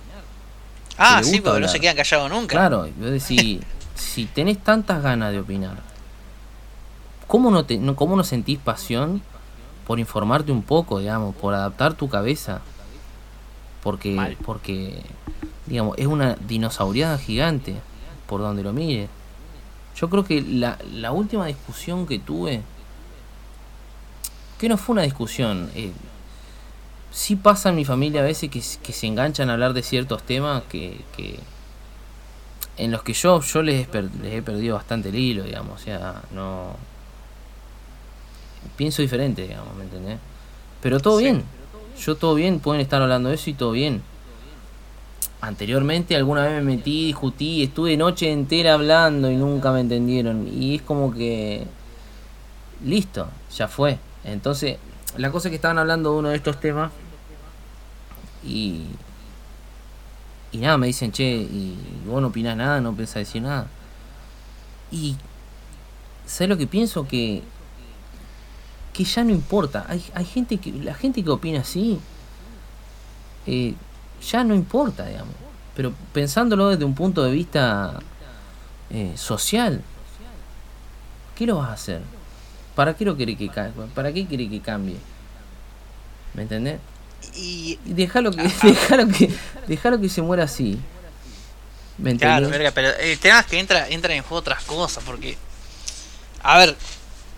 Ah, 0.96 1.22
sí, 1.22 1.40
porque 1.40 1.60
no 1.60 1.68
se 1.68 1.78
quedan 1.80 1.96
callados 1.96 2.28
nunca. 2.30 2.48
Claro, 2.56 2.86
y 2.86 2.90
vos 2.92 3.10
decís, 3.10 3.60
si 3.94 4.26
tenés 4.26 4.58
tantas 4.58 5.02
ganas 5.02 5.32
de 5.32 5.40
opinar, 5.40 5.76
¿cómo 7.28 7.52
no, 7.52 7.64
te, 7.64 7.78
no, 7.78 7.94
¿cómo 7.94 8.16
no 8.16 8.24
sentís 8.24 8.58
pasión 8.58 9.22
por 9.86 10.00
informarte 10.00 10.50
un 10.50 10.62
poco, 10.62 10.98
digamos, 10.98 11.36
por 11.36 11.54
adaptar 11.54 11.94
tu 11.94 12.08
cabeza? 12.08 12.60
Porque, 13.84 14.10
Mal. 14.10 14.36
porque 14.44 15.00
digamos, 15.66 15.96
es 15.98 16.06
una 16.06 16.34
dinosauriada 16.48 17.16
gigante, 17.18 17.76
por 18.26 18.40
donde 18.40 18.64
lo 18.64 18.72
mire. 18.72 19.08
Yo 19.94 20.10
creo 20.10 20.24
que 20.24 20.42
la, 20.42 20.78
la 20.92 21.12
última 21.12 21.46
discusión 21.46 22.06
que 22.06 22.18
tuve, 22.18 22.62
que 24.58 24.68
no 24.68 24.76
fue 24.76 24.94
una 24.94 25.02
discusión, 25.02 25.70
eh, 25.74 25.92
sí 27.12 27.36
pasa 27.36 27.68
en 27.68 27.76
mi 27.76 27.84
familia 27.84 28.22
a 28.22 28.24
veces 28.24 28.50
que, 28.50 28.62
se 28.62 29.06
enganchan 29.06 29.50
a 29.50 29.54
hablar 29.54 29.74
de 29.74 29.82
ciertos 29.82 30.22
temas 30.22 30.62
que, 30.68 31.00
que 31.16 31.38
en 32.76 32.90
los 32.90 33.02
que 33.02 33.12
yo 33.12 33.40
yo 33.40 33.62
les 33.62 33.88
he 33.88 34.42
perdido 34.42 34.76
bastante 34.76 35.08
el 35.08 35.16
hilo, 35.16 35.42
digamos, 35.42 35.80
o 35.80 35.84
sea, 35.84 36.22
no 36.32 36.76
pienso 38.76 39.02
diferente, 39.02 39.42
digamos, 39.42 39.74
¿me 39.76 39.84
entendés? 39.84 40.18
Pero 40.82 41.00
todo 41.00 41.18
Sí. 41.18 41.24
bien. 41.24 41.42
Yo 41.98 42.16
todo 42.16 42.34
bien, 42.34 42.60
pueden 42.60 42.80
estar 42.80 43.02
hablando 43.02 43.28
de 43.28 43.34
eso 43.34 43.50
y 43.50 43.54
todo 43.54 43.72
bien. 43.72 44.02
Anteriormente 45.40 46.16
alguna 46.16 46.42
vez 46.42 46.52
me 46.52 46.76
metí, 46.76 47.06
discutí, 47.06 47.62
estuve 47.62 47.96
noche 47.96 48.30
entera 48.30 48.74
hablando 48.74 49.30
y 49.30 49.36
nunca 49.36 49.72
me 49.72 49.80
entendieron. 49.80 50.48
Y 50.48 50.76
es 50.76 50.82
como 50.82 51.12
que... 51.12 51.66
Listo, 52.84 53.28
ya 53.56 53.66
fue. 53.66 53.98
Entonces, 54.24 54.78
la 55.16 55.30
cosa 55.32 55.48
es 55.48 55.50
que 55.50 55.56
estaban 55.56 55.78
hablando 55.78 56.12
de 56.12 56.18
uno 56.18 56.28
de 56.30 56.36
estos 56.36 56.60
temas 56.60 56.92
y... 58.44 58.82
Y 60.50 60.58
nada, 60.58 60.78
me 60.78 60.86
dicen, 60.86 61.12
che, 61.12 61.24
y 61.24 61.76
vos 62.06 62.22
no 62.22 62.28
opinás 62.28 62.56
nada, 62.56 62.80
no 62.80 62.94
pensás 62.94 63.16
decir 63.16 63.42
nada. 63.42 63.66
Y... 64.90 65.16
¿Sabes 66.26 66.48
lo 66.48 66.56
que 66.56 66.66
pienso? 66.66 67.06
Que... 67.06 67.42
Que 68.92 69.04
ya 69.04 69.22
no 69.24 69.30
importa. 69.30 69.84
Hay, 69.88 70.04
hay 70.14 70.24
gente 70.24 70.56
que... 70.58 70.72
La 70.72 70.94
gente 70.94 71.22
que 71.22 71.30
opina 71.30 71.60
así... 71.60 71.98
eh, 73.46 73.74
ya 74.30 74.42
no 74.44 74.54
importa, 74.54 75.06
digamos. 75.06 75.34
Pero 75.76 75.92
pensándolo 76.12 76.68
desde 76.70 76.84
un 76.84 76.94
punto 76.94 77.22
de 77.22 77.30
vista 77.30 78.00
eh, 78.90 79.12
social, 79.16 79.82
¿qué 81.36 81.46
lo 81.46 81.58
vas 81.58 81.68
a 81.68 81.72
hacer? 81.74 82.00
¿Para 82.74 82.94
qué 82.96 83.04
lo 83.04 83.16
querés 83.16 83.36
que 83.38 83.48
ca- 83.48 83.70
¿Para 83.94 84.12
qué 84.12 84.26
querés 84.26 84.50
que 84.50 84.60
cambie? 84.60 84.96
¿Me 86.34 86.42
entendés? 86.42 86.78
Y 87.36 87.78
Y 87.86 87.92
Déjalo 87.92 88.30
que, 88.32 88.42
déjalo 88.62 89.08
que, 89.08 89.32
déjalo 89.68 90.00
que 90.00 90.08
se 90.08 90.22
muera 90.22 90.44
así. 90.44 90.78
¿Me 91.98 92.10
entendés? 92.10 92.38
Claro, 92.38 92.48
verga, 92.50 92.70
pero 92.72 92.88
el 92.96 93.18
tema 93.18 93.40
es 93.40 93.46
que 93.46 93.58
entra, 93.58 93.88
entra 93.88 94.14
en 94.14 94.22
juego 94.22 94.36
otras 94.36 94.62
cosas, 94.64 95.02
porque. 95.04 95.36
A 96.42 96.58
ver, 96.58 96.76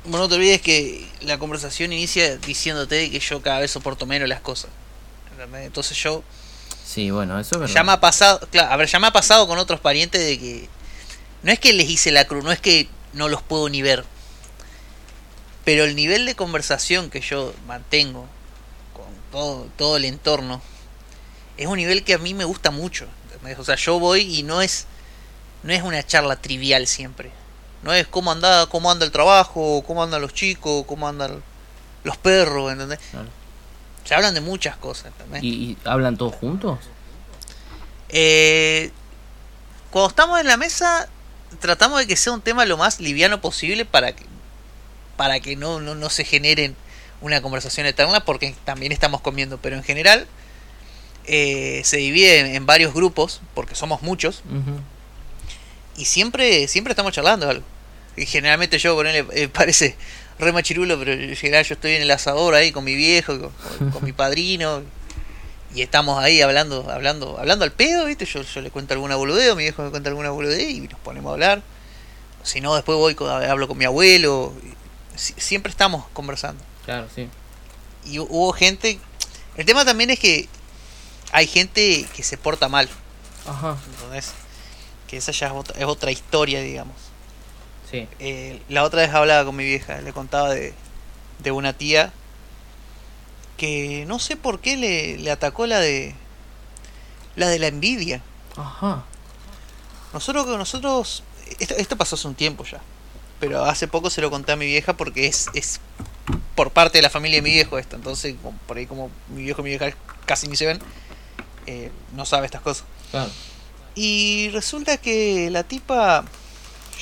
vos 0.04 0.20
no 0.20 0.28
te 0.28 0.34
olvides 0.34 0.60
que 0.60 1.06
la 1.22 1.38
conversación 1.38 1.92
inicia 1.92 2.36
diciéndote 2.36 3.10
que 3.10 3.20
yo 3.20 3.42
cada 3.42 3.60
vez 3.60 3.70
soporto 3.70 4.06
menos 4.06 4.28
las 4.28 4.40
cosas. 4.40 4.70
¿entendés? 5.32 5.66
Entonces 5.66 5.96
yo. 6.02 6.22
Sí, 6.84 7.10
bueno, 7.10 7.38
eso 7.38 7.56
es 7.56 7.60
verdad. 7.60 7.74
Ya 7.74 7.84
me 7.84 7.92
ha 7.92 8.00
pasado. 8.00 8.40
Claro, 8.50 8.72
a 8.72 8.76
ver, 8.76 8.88
ya 8.88 8.98
me 8.98 9.06
ha 9.06 9.12
pasado 9.12 9.46
con 9.46 9.58
otros 9.58 9.80
parientes 9.80 10.20
de 10.20 10.38
que. 10.38 10.68
No 11.42 11.52
es 11.52 11.58
que 11.58 11.72
les 11.72 11.88
hice 11.88 12.10
la 12.10 12.26
cruz, 12.26 12.44
no 12.44 12.52
es 12.52 12.60
que 12.60 12.88
no 13.12 13.28
los 13.28 13.42
puedo 13.42 13.68
ni 13.68 13.82
ver. 13.82 14.04
Pero 15.64 15.84
el 15.84 15.94
nivel 15.94 16.26
de 16.26 16.34
conversación 16.34 17.10
que 17.10 17.20
yo 17.20 17.54
mantengo 17.66 18.26
con 18.92 19.06
todo, 19.30 19.68
todo 19.76 19.96
el 19.96 20.04
entorno 20.04 20.60
es 21.56 21.66
un 21.66 21.76
nivel 21.76 22.04
que 22.04 22.14
a 22.14 22.18
mí 22.18 22.34
me 22.34 22.44
gusta 22.44 22.70
mucho. 22.70 23.06
¿entendés? 23.32 23.58
O 23.58 23.64
sea, 23.64 23.76
yo 23.76 23.98
voy 23.98 24.38
y 24.38 24.42
no 24.42 24.60
es 24.60 24.86
no 25.62 25.72
es 25.72 25.82
una 25.82 26.02
charla 26.02 26.36
trivial 26.36 26.86
siempre. 26.86 27.30
No 27.82 27.92
es 27.92 28.06
cómo 28.06 28.30
anda, 28.30 28.66
cómo 28.66 28.90
anda 28.90 29.04
el 29.04 29.12
trabajo, 29.12 29.82
cómo 29.86 30.02
andan 30.02 30.20
los 30.20 30.34
chicos, 30.34 30.84
cómo 30.86 31.08
andan 31.08 31.42
los 32.04 32.16
perros, 32.16 32.72
¿entendés? 32.72 32.98
Claro. 33.10 33.28
Se 34.04 34.14
hablan 34.14 34.34
de 34.34 34.40
muchas 34.40 34.76
cosas, 34.76 35.06
¿entendés? 35.06 35.42
¿Y, 35.42 35.48
y 35.48 35.78
hablan 35.84 36.16
todos 36.16 36.34
juntos? 36.34 36.78
Eh, 38.08 38.90
cuando 39.90 40.08
estamos 40.08 40.40
en 40.40 40.46
la 40.46 40.56
mesa, 40.56 41.08
tratamos 41.60 41.98
de 42.00 42.06
que 42.06 42.16
sea 42.16 42.32
un 42.32 42.42
tema 42.42 42.64
lo 42.64 42.76
más 42.76 43.00
liviano 43.00 43.40
posible 43.40 43.84
para 43.84 44.12
que, 44.12 44.24
para 45.16 45.40
que 45.40 45.56
no, 45.56 45.80
no, 45.80 45.94
no 45.94 46.10
se 46.10 46.24
generen 46.24 46.76
una 47.20 47.42
conversación 47.42 47.86
eterna, 47.86 48.24
porque 48.24 48.54
también 48.64 48.92
estamos 48.92 49.20
comiendo, 49.20 49.58
pero 49.58 49.76
en 49.76 49.82
general 49.82 50.26
eh, 51.24 51.82
se 51.84 51.98
divide 51.98 52.40
en, 52.40 52.46
en 52.54 52.66
varios 52.66 52.94
grupos, 52.94 53.40
porque 53.54 53.74
somos 53.74 54.02
muchos, 54.02 54.42
Ujú. 54.46 54.80
Y 56.00 56.04
siempre 56.06 56.66
siempre 56.68 56.92
estamos 56.92 57.12
charlando 57.12 57.48
algo. 57.48 57.64
Y 58.16 58.26
generalmente 58.26 58.78
yo 58.78 58.94
con 58.96 59.06
él 59.06 59.26
eh, 59.32 59.48
parece 59.52 59.96
re 60.38 60.52
machirulo, 60.52 60.98
pero 60.98 61.12
en 61.12 61.36
general 61.36 61.64
yo 61.64 61.74
estoy 61.74 61.92
en 61.92 62.02
el 62.02 62.10
asador 62.10 62.54
ahí 62.54 62.72
con 62.72 62.82
mi 62.84 62.94
viejo, 62.94 63.38
con, 63.92 64.04
mi 64.04 64.12
padrino, 64.22 64.82
y 65.74 65.82
estamos 65.82 66.18
ahí 66.22 66.40
hablando, 66.40 66.90
hablando, 66.90 67.38
hablando 67.38 67.64
al 67.64 67.72
pedo, 67.72 68.06
¿viste? 68.06 68.24
Yo, 68.24 68.42
yo 68.42 68.60
le 68.60 68.70
cuento 68.70 68.94
alguna 68.94 69.16
boludeo, 69.16 69.54
mi 69.54 69.62
viejo 69.64 69.82
me 69.82 69.90
cuenta 69.90 70.08
alguna 70.08 70.30
boludeo 70.30 70.68
y 70.68 70.80
nos 70.88 70.98
ponemos 71.00 71.30
a 71.30 71.34
hablar. 71.34 71.62
Si 72.42 72.60
no, 72.62 72.74
después 72.74 72.96
voy, 72.96 73.14
con- 73.14 73.30
hablo 73.30 73.68
con 73.68 73.76
mi 73.78 73.84
abuelo. 73.84 74.52
Si- 75.14 75.34
siempre 75.36 75.70
estamos 75.70 76.06
conversando. 76.14 76.62
Claro, 76.86 77.06
sí. 77.14 77.28
Y 78.06 78.16
hu- 78.16 78.26
hubo 78.30 78.52
gente. 78.54 78.98
El 79.56 79.66
tema 79.66 79.84
también 79.84 80.08
es 80.10 80.18
que 80.18 80.48
hay 81.32 81.46
gente 81.46 82.06
que 82.16 82.22
se 82.22 82.38
porta 82.38 82.68
mal. 82.68 82.88
Ajá. 83.46 83.76
Entonces, 83.94 84.32
que 85.10 85.16
esa 85.16 85.32
ya 85.32 85.48
es 85.48 85.52
otra, 85.52 85.76
es 85.76 85.84
otra 85.84 86.12
historia, 86.12 86.60
digamos. 86.60 86.94
Sí. 87.90 88.06
Eh, 88.20 88.62
la 88.68 88.84
otra 88.84 89.02
vez 89.02 89.12
hablaba 89.12 89.44
con 89.44 89.56
mi 89.56 89.64
vieja, 89.64 90.00
le 90.00 90.12
contaba 90.12 90.50
de, 90.50 90.72
de 91.40 91.50
una 91.50 91.72
tía 91.72 92.12
que 93.56 94.04
no 94.06 94.20
sé 94.20 94.36
por 94.36 94.60
qué 94.60 94.76
le, 94.76 95.18
le 95.18 95.30
atacó 95.32 95.66
la 95.66 95.80
de 95.80 96.14
la 97.34 97.48
de 97.48 97.58
la 97.58 97.66
envidia. 97.66 98.22
Ajá. 98.56 99.04
Nosotros 100.12 100.46
nosotros 100.46 101.24
esto, 101.58 101.74
esto 101.74 101.96
pasó 101.96 102.14
hace 102.14 102.28
un 102.28 102.36
tiempo 102.36 102.64
ya, 102.64 102.80
pero 103.40 103.64
hace 103.64 103.88
poco 103.88 104.10
se 104.10 104.20
lo 104.20 104.30
conté 104.30 104.52
a 104.52 104.56
mi 104.56 104.66
vieja 104.66 104.96
porque 104.96 105.26
es 105.26 105.48
es 105.54 105.80
por 106.54 106.70
parte 106.70 106.98
de 106.98 107.02
la 107.02 107.10
familia 107.10 107.38
de 107.38 107.42
mi 107.42 107.50
viejo 107.50 107.78
esto, 107.78 107.96
entonces 107.96 108.36
por 108.68 108.76
ahí 108.76 108.86
como 108.86 109.10
mi 109.28 109.42
viejo 109.42 109.62
y 109.62 109.64
mi 109.64 109.70
vieja 109.70 109.90
casi 110.24 110.46
ni 110.46 110.56
se 110.56 110.66
ven, 110.66 110.78
eh, 111.66 111.90
no 112.14 112.24
sabe 112.24 112.46
estas 112.46 112.60
cosas. 112.62 112.84
Claro. 113.10 113.30
Y 113.94 114.50
resulta 114.50 114.96
que 114.96 115.50
la 115.50 115.64
tipa, 115.64 116.24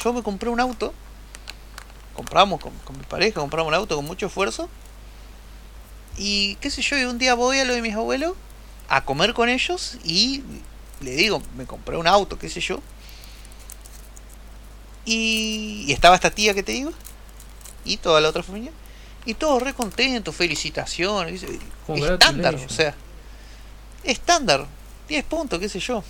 yo 0.03 0.13
me 0.13 0.23
compré 0.23 0.49
un 0.49 0.61
auto, 0.61 0.95
compramos 2.15 2.61
con, 2.61 2.73
con 2.85 2.97
mi 2.99 3.05
pareja, 3.05 3.41
compramos 3.41 3.69
un 3.69 3.75
auto 3.75 3.97
con 3.97 4.05
mucho 4.05 4.27
esfuerzo. 4.27 4.69
Y 6.17 6.57
qué 6.57 6.71
sé 6.71 6.83
yo, 6.83 6.99
y 6.99 7.05
un 7.05 7.19
día 7.19 7.35
voy 7.35 7.59
a 7.59 7.65
lo 7.65 7.75
de 7.75 7.83
mis 7.83 7.95
abuelos 7.95 8.35
a 8.89 9.05
comer 9.05 9.35
con 9.35 9.49
ellos 9.49 9.99
y 10.03 10.43
le 11.01 11.13
digo, 11.13 11.43
me 11.57 11.67
compré 11.67 11.97
un 11.97 12.07
auto, 12.07 12.39
qué 12.39 12.49
sé 12.49 12.61
yo. 12.61 12.81
Y, 15.05 15.85
y 15.87 15.93
estaba 15.93 16.15
esta 16.17 16.31
tía 16.31 16.55
que 16.55 16.63
te 16.63 16.73
digo, 16.73 16.93
y 17.85 17.97
toda 17.97 18.21
la 18.21 18.29
otra 18.29 18.43
familia, 18.43 18.73
y 19.25 19.35
todos 19.35 19.63
re 19.63 19.75
contentos, 19.75 20.35
felicitaciones, 20.35 21.45
estándar, 21.89 22.55
o 22.55 22.69
sea, 22.69 22.95
estándar, 24.03 24.67
10 25.09 25.25
puntos, 25.25 25.59
qué 25.59 25.69
sé 25.69 25.81
yo. 25.81 26.03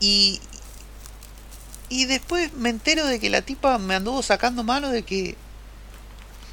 Y, 0.00 0.40
y 1.88 2.06
después 2.06 2.52
me 2.54 2.70
entero 2.70 3.06
de 3.06 3.20
que 3.20 3.30
la 3.30 3.42
tipa 3.42 3.78
me 3.78 3.94
anduvo 3.94 4.22
sacando 4.22 4.64
mano 4.64 4.90
de 4.90 5.02
que... 5.02 5.36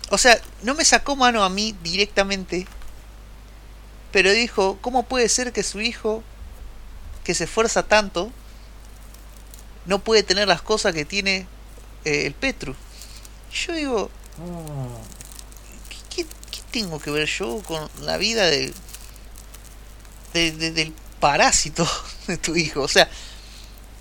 O 0.09 0.17
sea, 0.17 0.39
no 0.61 0.75
me 0.75 0.85
sacó 0.85 1.15
mano 1.15 1.43
a 1.43 1.49
mí 1.49 1.75
directamente, 1.83 2.67
pero 4.11 4.31
dijo, 4.31 4.77
¿cómo 4.81 5.03
puede 5.03 5.27
ser 5.29 5.51
que 5.53 5.63
su 5.63 5.81
hijo, 5.81 6.23
que 7.23 7.33
se 7.33 7.45
esfuerza 7.45 7.83
tanto, 7.83 8.31
no 9.85 9.99
puede 9.99 10.23
tener 10.23 10.47
las 10.47 10.61
cosas 10.61 10.93
que 10.93 11.05
tiene 11.05 11.47
eh, 12.05 12.25
el 12.25 12.33
Petru? 12.33 12.75
Yo 13.53 13.73
digo. 13.73 14.09
¿qué, 16.09 16.25
qué- 16.25 16.61
tengo 16.71 16.99
que 16.99 17.11
ver 17.11 17.27
yo 17.27 17.59
con 17.67 17.87
la 18.01 18.17
vida 18.17 18.45
de- 18.47 18.73
de- 20.33 20.71
del 20.71 20.93
parásito 21.19 21.87
de 22.27 22.37
tu 22.37 22.55
hijo? 22.55 22.81
O 22.81 22.87
sea, 22.87 23.09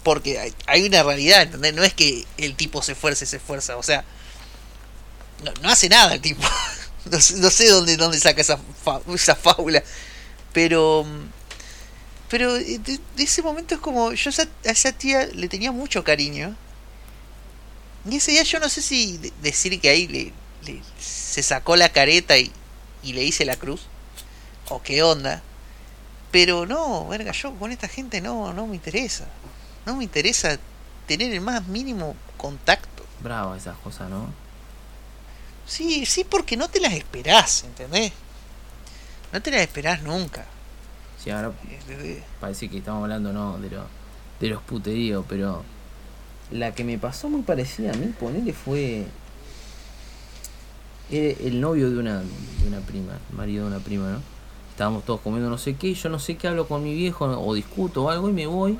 porque 0.02 0.52
hay, 0.66 0.82
una 0.86 1.02
realidad, 1.02 1.42
¿entendés? 1.42 1.74
No 1.74 1.82
es 1.84 1.94
que 1.94 2.26
el 2.38 2.54
tipo 2.56 2.82
se 2.82 2.92
esfuerce, 2.92 3.26
se 3.26 3.36
esfuerza, 3.36 3.76
o 3.76 3.82
sea, 3.82 4.04
no, 5.62 5.68
hace 5.68 5.88
nada 5.88 6.14
el 6.14 6.20
tipo. 6.20 6.42
No, 7.04 7.20
sé- 7.20 7.68
dónde, 7.68 7.96
dónde 7.96 8.20
saca 8.20 8.40
esa, 8.40 8.58
fa- 8.84 9.00
esa 9.12 9.34
fábula, 9.34 9.82
pero... 10.52 11.04
Pero 12.28 12.54
de, 12.54 12.78
de 12.78 13.00
ese 13.18 13.42
momento 13.42 13.74
es 13.74 13.80
como, 13.80 14.12
yo 14.12 14.30
a 14.30 14.70
esa, 14.70 14.92
tía 14.92 15.26
le 15.26 15.48
tenía 15.48 15.72
mucho 15.72 16.04
cariño. 16.04 16.56
Y 18.08 18.16
ese 18.16 18.32
día 18.32 18.42
yo 18.44 18.58
no 18.60 18.68
sé 18.68 18.82
si 18.82 19.18
de- 19.18 19.32
decir 19.42 19.80
que 19.80 19.88
ahí 19.88 20.06
le, 20.08 20.32
le- 20.64 20.82
se 21.00 21.42
sacó 21.42 21.74
la 21.76 21.88
careta 21.88 22.38
y, 22.38 22.52
y 23.02 23.12
le 23.14 23.24
hice 23.24 23.44
la 23.44 23.56
cruz. 23.56 23.82
O 24.68 24.80
qué 24.80 25.02
onda. 25.02 25.42
Pero 26.30 26.66
no, 26.66 27.08
verga, 27.08 27.32
yo 27.32 27.52
con 27.58 27.72
esta 27.72 27.88
gente 27.88 28.20
no, 28.20 28.52
no 28.54 28.66
me 28.66 28.76
interesa. 28.76 29.26
No 29.86 29.96
me 29.96 30.04
interesa 30.04 30.58
tener 31.06 31.32
el 31.32 31.40
más 31.40 31.66
mínimo 31.66 32.14
contacto. 32.36 33.04
Bravo 33.20 33.54
esas 33.54 33.76
cosas, 33.78 34.10
¿no? 34.10 34.26
Sí, 35.66 36.06
sí, 36.06 36.24
porque 36.24 36.56
no 36.56 36.68
te 36.68 36.80
las 36.80 36.92
esperás, 36.92 37.64
¿entendés? 37.64 38.12
No 39.32 39.40
te 39.40 39.50
las 39.50 39.60
esperás 39.60 40.02
nunca. 40.02 40.44
Sí, 41.22 41.30
ahora 41.30 41.52
Eh, 41.88 42.22
parece 42.40 42.68
que 42.68 42.78
estamos 42.78 43.02
hablando, 43.02 43.32
¿no? 43.32 43.58
De, 43.58 43.70
lo, 43.70 43.86
de 44.40 44.48
los 44.48 44.62
puteríos, 44.62 45.24
pero 45.28 45.62
la 46.50 46.74
que 46.74 46.84
me 46.84 46.98
pasó 46.98 47.28
muy 47.28 47.42
parecida 47.42 47.92
a 47.92 47.94
mí, 47.94 48.12
ponele, 48.18 48.52
fue 48.52 49.06
era 51.10 51.38
el 51.40 51.60
novio 51.60 51.90
de 51.90 51.98
una, 51.98 52.20
de 52.20 52.68
una 52.68 52.80
prima, 52.80 53.12
el 53.30 53.36
marido 53.36 53.64
de 53.64 53.76
una 53.76 53.84
prima, 53.84 54.10
¿no? 54.10 54.20
Estábamos 54.70 55.04
todos 55.04 55.20
comiendo 55.20 55.50
no 55.50 55.58
sé 55.58 55.74
qué, 55.76 55.88
y 55.88 55.94
yo 55.94 56.08
no 56.08 56.18
sé 56.18 56.36
qué 56.36 56.48
hablo 56.48 56.66
con 56.66 56.82
mi 56.82 56.94
viejo, 56.94 57.26
o 57.26 57.54
discuto 57.54 58.04
o 58.04 58.10
algo, 58.10 58.30
y 58.30 58.32
me 58.32 58.46
voy. 58.46 58.78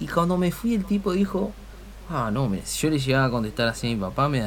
Y 0.00 0.06
cuando 0.06 0.36
me 0.36 0.52
fui, 0.52 0.74
el 0.74 0.84
tipo 0.84 1.12
dijo: 1.12 1.52
Ah, 2.08 2.30
no, 2.32 2.48
mira, 2.48 2.64
si 2.66 2.82
yo 2.82 2.90
le 2.90 2.98
llegaba 2.98 3.26
a 3.26 3.30
contestar 3.30 3.68
así 3.68 3.86
a 3.86 3.90
mi 3.94 3.96
papá, 3.96 4.28
me, 4.28 4.42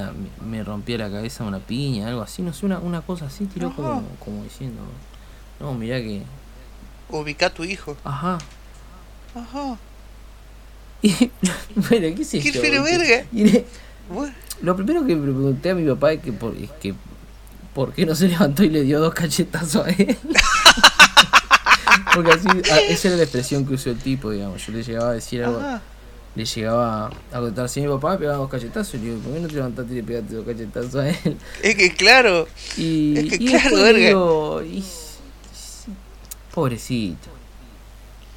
me, 0.46 0.64
rompía 0.64 0.98
la 0.98 1.12
cabeza 1.12 1.44
una 1.44 1.60
piña, 1.60 2.08
algo 2.08 2.22
así, 2.22 2.42
no 2.42 2.54
sé, 2.54 2.66
una, 2.66 2.80
una 2.80 3.02
cosa 3.02 3.26
así, 3.26 3.46
tiró 3.46 3.76
como, 3.76 4.04
como 4.20 4.44
diciendo: 4.44 4.82
No, 5.60 5.74
mirá 5.74 5.98
que. 6.00 6.24
Ubicá 7.10 7.48
a 7.48 7.50
tu 7.50 7.64
hijo. 7.64 7.98
Ajá. 8.04 8.38
Ajá. 9.36 9.78
Y, 11.02 11.32
bueno, 11.76 12.14
qué 12.18 12.26
sé 12.26 12.40
¿Qué 12.42 12.52
verga? 12.52 13.26
Y 13.32 13.64
lo 14.62 14.76
primero 14.76 15.06
que 15.06 15.16
le 15.16 15.22
pregunté 15.22 15.70
a 15.70 15.76
mi 15.76 15.88
papá 15.88 16.12
es 16.12 16.22
que 16.22 16.34
por, 16.34 16.54
es 16.58 16.72
que 16.72 16.94
por 17.74 17.94
qué 17.94 18.06
no 18.06 18.16
se 18.16 18.28
levantó 18.28 18.64
y 18.64 18.70
le 18.70 18.84
dio 18.84 19.00
dos 19.00 19.14
cachetazos 19.14 19.86
a 19.86 19.90
él. 19.90 20.18
Porque 22.14 22.32
así, 22.32 22.48
esa 22.90 23.08
era 23.10 23.18
la 23.18 23.24
expresión 23.24 23.66
que 23.66 23.74
usó 23.76 23.90
el 23.90 24.00
tipo, 24.00 24.32
digamos. 24.32 24.66
Yo 24.66 24.74
le 24.74 24.84
llegaba 24.84 25.12
a 25.12 25.14
decir 25.14 25.44
algo, 25.44 25.60
ajá. 25.60 25.82
le 26.36 26.46
llegaba 26.46 27.08
a 27.08 27.40
contar 27.40 27.66
a 27.66 27.80
mi 27.80 27.88
papá, 27.88 28.18
pegaba 28.18 28.38
dos 28.38 28.50
cachetazos. 28.50 28.94
Y 28.96 28.98
le 28.98 29.04
digo, 29.06 29.20
¿por 29.22 29.34
qué 29.34 29.40
no 29.40 29.48
te 29.48 29.54
levantaste 29.56 29.94
y 29.94 29.96
le 29.96 30.04
pegaste 30.04 30.34
dos 30.36 30.46
cachetazos 30.46 30.96
a 30.96 31.10
él? 31.10 31.38
Es 31.64 31.76
que 31.76 31.94
claro. 31.96 32.48
Y, 32.78 33.18
Es 33.18 33.30
que 33.38 33.44
y 33.44 33.48
claro, 33.48 33.78
verga. 33.78 34.08
digo, 34.08 34.62
y- 34.64 34.78
y- 34.80 34.84
pobrecito. 36.54 37.30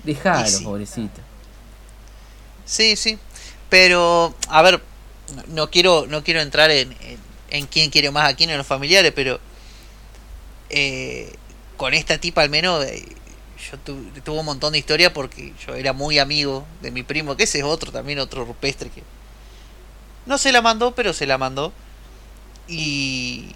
Dejalo, 0.04 0.47
sí. 0.49 0.64
pobrecito. 0.64 1.21
Sí, 2.64 2.97
sí. 2.97 3.19
Pero, 3.69 4.35
a 4.49 4.62
ver, 4.62 4.81
no, 5.37 5.42
no 5.54 5.71
quiero 5.71 6.07
no 6.09 6.23
quiero 6.23 6.40
entrar 6.40 6.71
en, 6.71 6.92
en, 6.92 7.19
en 7.50 7.66
quién 7.66 7.90
quiere 7.90 8.11
más 8.11 8.28
a 8.28 8.37
quién 8.37 8.50
en 8.50 8.59
los 8.59 8.66
familiares, 8.66 9.12
pero 9.14 9.40
eh, 10.71 11.33
con 11.76 11.95
esta 11.95 12.19
tipa 12.19 12.42
al 12.42 12.50
menos 12.50 12.85
eh, 12.85 13.04
yo 13.71 13.78
tu- 13.78 14.02
tuve 14.25 14.38
un 14.40 14.47
montón 14.47 14.73
de 14.73 14.78
historia 14.78 15.12
porque 15.12 15.52
yo 15.66 15.75
era 15.75 15.92
muy 15.92 16.19
amigo 16.19 16.66
de 16.81 16.90
mi 16.90 17.02
primo, 17.02 17.37
que 17.37 17.45
ese 17.45 17.59
es 17.59 17.64
otro 17.64 17.92
también, 17.92 18.19
otro 18.19 18.45
rupestre 18.45 18.90
que 18.90 19.02
no 20.26 20.38
se 20.38 20.52
la 20.52 20.62
mandó, 20.62 20.95
pero 20.95 21.12
se 21.12 21.26
la 21.26 21.38
mandó. 21.38 21.73
Y, 22.69 23.54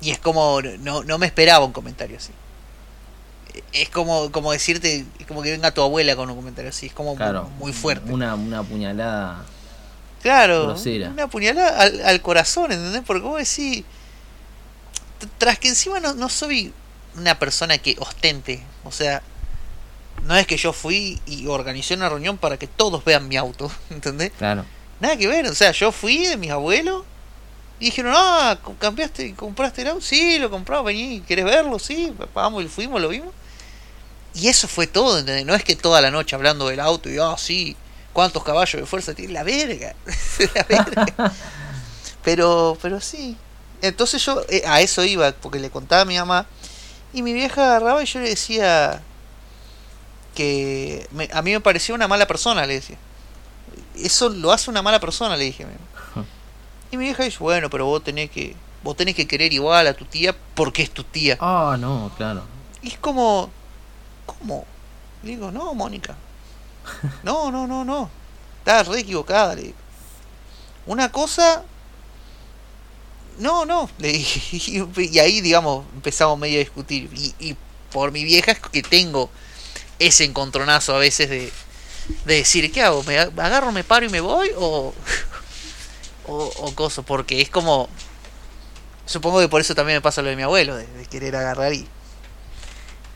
y 0.00 0.10
es 0.10 0.18
como, 0.18 0.60
no, 0.80 1.02
no 1.04 1.18
me 1.18 1.26
esperaba 1.26 1.64
un 1.64 1.72
comentario 1.72 2.16
así. 2.16 2.30
Es 3.72 3.88
como, 3.88 4.30
como 4.32 4.52
decirte, 4.52 5.04
es 5.18 5.26
como 5.26 5.42
que 5.42 5.50
venga 5.50 5.72
tu 5.72 5.80
abuela 5.82 6.14
con 6.14 6.28
un 6.30 6.36
comentario 6.36 6.68
así, 6.70 6.86
es 6.86 6.92
como 6.92 7.16
Claro. 7.16 7.48
muy 7.58 7.72
fuerte. 7.72 8.12
Una, 8.12 8.34
una 8.34 8.62
puñalada. 8.62 9.44
Claro, 10.22 10.66
grosera. 10.68 11.08
una 11.10 11.26
puñalada 11.28 11.80
al, 11.82 12.04
al 12.04 12.20
corazón, 12.22 12.72
¿entendés? 12.72 13.02
Porque 13.06 13.22
vos 13.22 13.38
decís, 13.38 13.84
tras 15.38 15.58
que 15.58 15.68
encima 15.68 16.00
no, 16.00 16.14
no 16.14 16.28
soy 16.28 16.72
una 17.16 17.38
persona 17.38 17.78
que 17.78 17.96
ostente, 17.98 18.62
o 18.84 18.92
sea, 18.92 19.22
no 20.24 20.36
es 20.36 20.46
que 20.46 20.56
yo 20.56 20.72
fui 20.72 21.20
y 21.26 21.46
organicé 21.46 21.94
una 21.94 22.08
reunión 22.08 22.38
para 22.38 22.58
que 22.58 22.66
todos 22.66 23.04
vean 23.04 23.28
mi 23.28 23.36
auto, 23.36 23.70
¿entendés? 23.90 24.32
Claro. 24.38 24.64
Nada 25.00 25.16
que 25.16 25.26
ver, 25.26 25.46
o 25.46 25.54
sea, 25.54 25.72
yo 25.72 25.92
fui 25.92 26.26
de 26.26 26.36
mis 26.36 26.50
abuelos 26.50 27.04
Y 27.78 27.86
dijeron, 27.86 28.14
ah, 28.16 28.58
¿cambiaste, 28.78 29.34
compraste 29.34 29.82
el 29.82 29.88
auto? 29.88 30.00
Sí, 30.00 30.38
lo 30.38 30.50
compramos, 30.50 30.86
vení, 30.86 31.20
¿querés 31.20 31.44
verlo? 31.44 31.78
Sí, 31.78 32.12
vamos, 32.34 32.64
y 32.64 32.68
fuimos, 32.68 33.00
lo 33.00 33.08
vimos. 33.08 33.34
Y 34.34 34.48
eso 34.48 34.68
fue 34.68 34.86
todo, 34.86 35.18
¿entendés? 35.18 35.44
No 35.44 35.54
es 35.54 35.64
que 35.64 35.76
toda 35.76 36.00
la 36.00 36.10
noche 36.10 36.34
hablando 36.34 36.68
del 36.68 36.80
auto 36.80 37.10
y, 37.10 37.18
ah, 37.18 37.36
sí, 37.38 37.76
¿cuántos 38.12 38.42
caballos 38.44 38.80
de 38.80 38.86
fuerza 38.86 39.14
tiene? 39.14 39.32
La 39.34 39.42
verga, 39.42 39.94
la 40.54 40.62
verga. 40.64 41.32
pero, 42.24 42.78
pero 42.80 43.00
sí. 43.00 43.36
Entonces 43.82 44.24
yo 44.24 44.42
eh, 44.48 44.62
a 44.66 44.80
eso 44.80 45.04
iba, 45.04 45.32
porque 45.32 45.58
le 45.58 45.70
contaba 45.70 46.02
a 46.02 46.04
mi 46.06 46.16
mamá. 46.18 46.46
Y 47.16 47.22
mi 47.22 47.32
vieja 47.32 47.64
agarraba 47.64 48.02
y 48.02 48.06
yo 48.06 48.20
le 48.20 48.28
decía 48.28 49.00
que 50.34 51.08
a 51.32 51.40
mí 51.40 51.52
me 51.52 51.60
parecía 51.60 51.94
una 51.94 52.06
mala 52.06 52.26
persona, 52.26 52.66
le 52.66 52.74
decía. 52.74 52.98
Eso 53.94 54.28
lo 54.28 54.52
hace 54.52 54.68
una 54.68 54.82
mala 54.82 55.00
persona, 55.00 55.34
le 55.34 55.44
dije. 55.44 55.66
Y 56.90 56.98
mi 56.98 57.04
vieja 57.04 57.24
dice, 57.24 57.38
bueno, 57.40 57.70
pero 57.70 57.86
vos 57.86 58.04
tenés 58.04 58.30
que 58.30 58.54
vos 58.82 58.94
tenés 58.98 59.14
que 59.14 59.26
querer 59.26 59.50
igual 59.54 59.86
a 59.86 59.94
tu 59.94 60.04
tía 60.04 60.36
porque 60.54 60.82
es 60.82 60.90
tu 60.90 61.04
tía. 61.04 61.38
Ah, 61.40 61.78
no, 61.80 62.12
claro. 62.18 62.42
Y 62.82 62.88
es 62.88 62.98
como, 62.98 63.48
¿cómo? 64.26 64.66
Le 65.22 65.30
digo, 65.30 65.50
no, 65.50 65.72
Mónica. 65.72 66.14
No, 67.22 67.50
no, 67.50 67.66
no, 67.66 67.82
no. 67.82 68.10
Estás 68.58 68.88
re 68.88 69.00
equivocada, 69.00 69.54
le 69.54 69.62
digo. 69.62 69.78
Una 70.84 71.10
cosa... 71.10 71.64
No, 73.38 73.64
no. 73.64 73.90
Le 73.98 74.12
dije, 74.12 74.84
y 74.96 75.18
ahí, 75.18 75.40
digamos, 75.40 75.84
empezamos 75.94 76.38
medio 76.38 76.56
a 76.56 76.60
discutir. 76.60 77.10
Y, 77.14 77.34
y 77.38 77.56
por 77.92 78.12
mi 78.12 78.24
vieja 78.24 78.52
es 78.52 78.60
que 78.60 78.82
tengo 78.82 79.30
ese 79.98 80.24
encontronazo 80.24 80.94
a 80.94 80.98
veces 80.98 81.30
de, 81.30 81.52
de 82.24 82.34
decir, 82.34 82.70
¿qué 82.72 82.82
hago? 82.82 83.02
¿Me 83.04 83.18
agarro, 83.18 83.72
me 83.72 83.84
paro 83.84 84.06
y 84.06 84.08
me 84.08 84.20
voy? 84.20 84.50
¿O, 84.56 84.92
o, 86.26 86.52
o 86.58 86.74
cosa, 86.74 87.02
porque 87.02 87.40
es 87.40 87.50
como... 87.50 87.88
Supongo 89.06 89.38
que 89.40 89.48
por 89.48 89.60
eso 89.60 89.74
también 89.74 89.98
me 89.98 90.02
pasa 90.02 90.20
lo 90.20 90.28
de 90.28 90.36
mi 90.36 90.42
abuelo, 90.42 90.74
de, 90.76 90.86
querer 91.08 91.36
agarrar 91.36 91.72
y, 91.72 91.86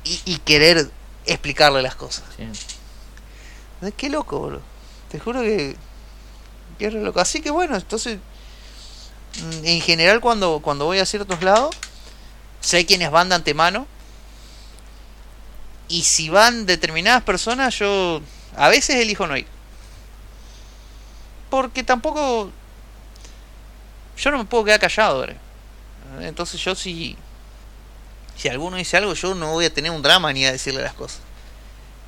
y, 0.05 0.39
querer 0.39 0.89
explicarle 1.27 1.83
las 1.83 1.97
cosas. 1.97 2.25
Sí. 2.37 3.93
Qué 3.97 4.09
loco, 4.09 4.41
bro. 4.41 4.61
Te 5.11 5.19
juro 5.19 5.43
que, 5.43 5.77
es 6.79 6.95
loco. 6.95 7.19
Así 7.19 7.41
que 7.41 7.51
bueno, 7.51 7.77
entonces, 7.77 8.21
en 9.63 9.81
general 9.81 10.21
cuando, 10.21 10.61
cuando 10.63 10.85
voy 10.85 10.99
a 10.99 11.07
ciertos 11.07 11.43
lados, 11.43 11.75
sé 12.61 12.87
quiénes 12.87 13.11
van 13.11 13.29
de 13.29 13.37
antemano. 13.37 13.87
Y 15.89 16.03
si 16.03 16.29
van 16.29 16.67
determinadas 16.67 17.23
personas, 17.23 17.77
yo 17.79 18.21
a 18.57 18.69
veces 18.69 18.97
elijo 18.97 19.27
no 19.27 19.37
ir. 19.37 19.47
Porque 21.49 21.83
tampoco 21.83 22.51
yo 24.17 24.31
no 24.31 24.39
me 24.39 24.45
puedo 24.45 24.65
quedar 24.65 24.79
callado, 24.79 25.27
Entonces 26.21 26.61
yo 26.63 26.75
si 26.75 27.17
si 28.41 28.49
alguno 28.49 28.79
dice 28.79 28.97
algo, 28.97 29.13
yo 29.13 29.35
no 29.35 29.53
voy 29.53 29.67
a 29.67 29.75
tener 29.75 29.91
un 29.91 30.01
drama 30.01 30.33
ni 30.33 30.47
a 30.47 30.53
decirle 30.53 30.83
las 30.83 30.95
cosas. 30.95 31.21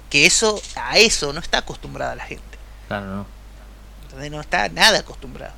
Que 0.09 0.25
eso, 0.25 0.63
a 0.77 0.97
eso 0.97 1.31
no 1.35 1.41
está 1.41 1.59
acostumbrada 1.59 2.15
la 2.15 2.25
gente. 2.25 2.59
Claro, 2.89 3.05
no. 3.07 4.29
No 4.31 4.41
está 4.41 4.67
nada 4.71 5.01
acostumbrado. 5.01 5.53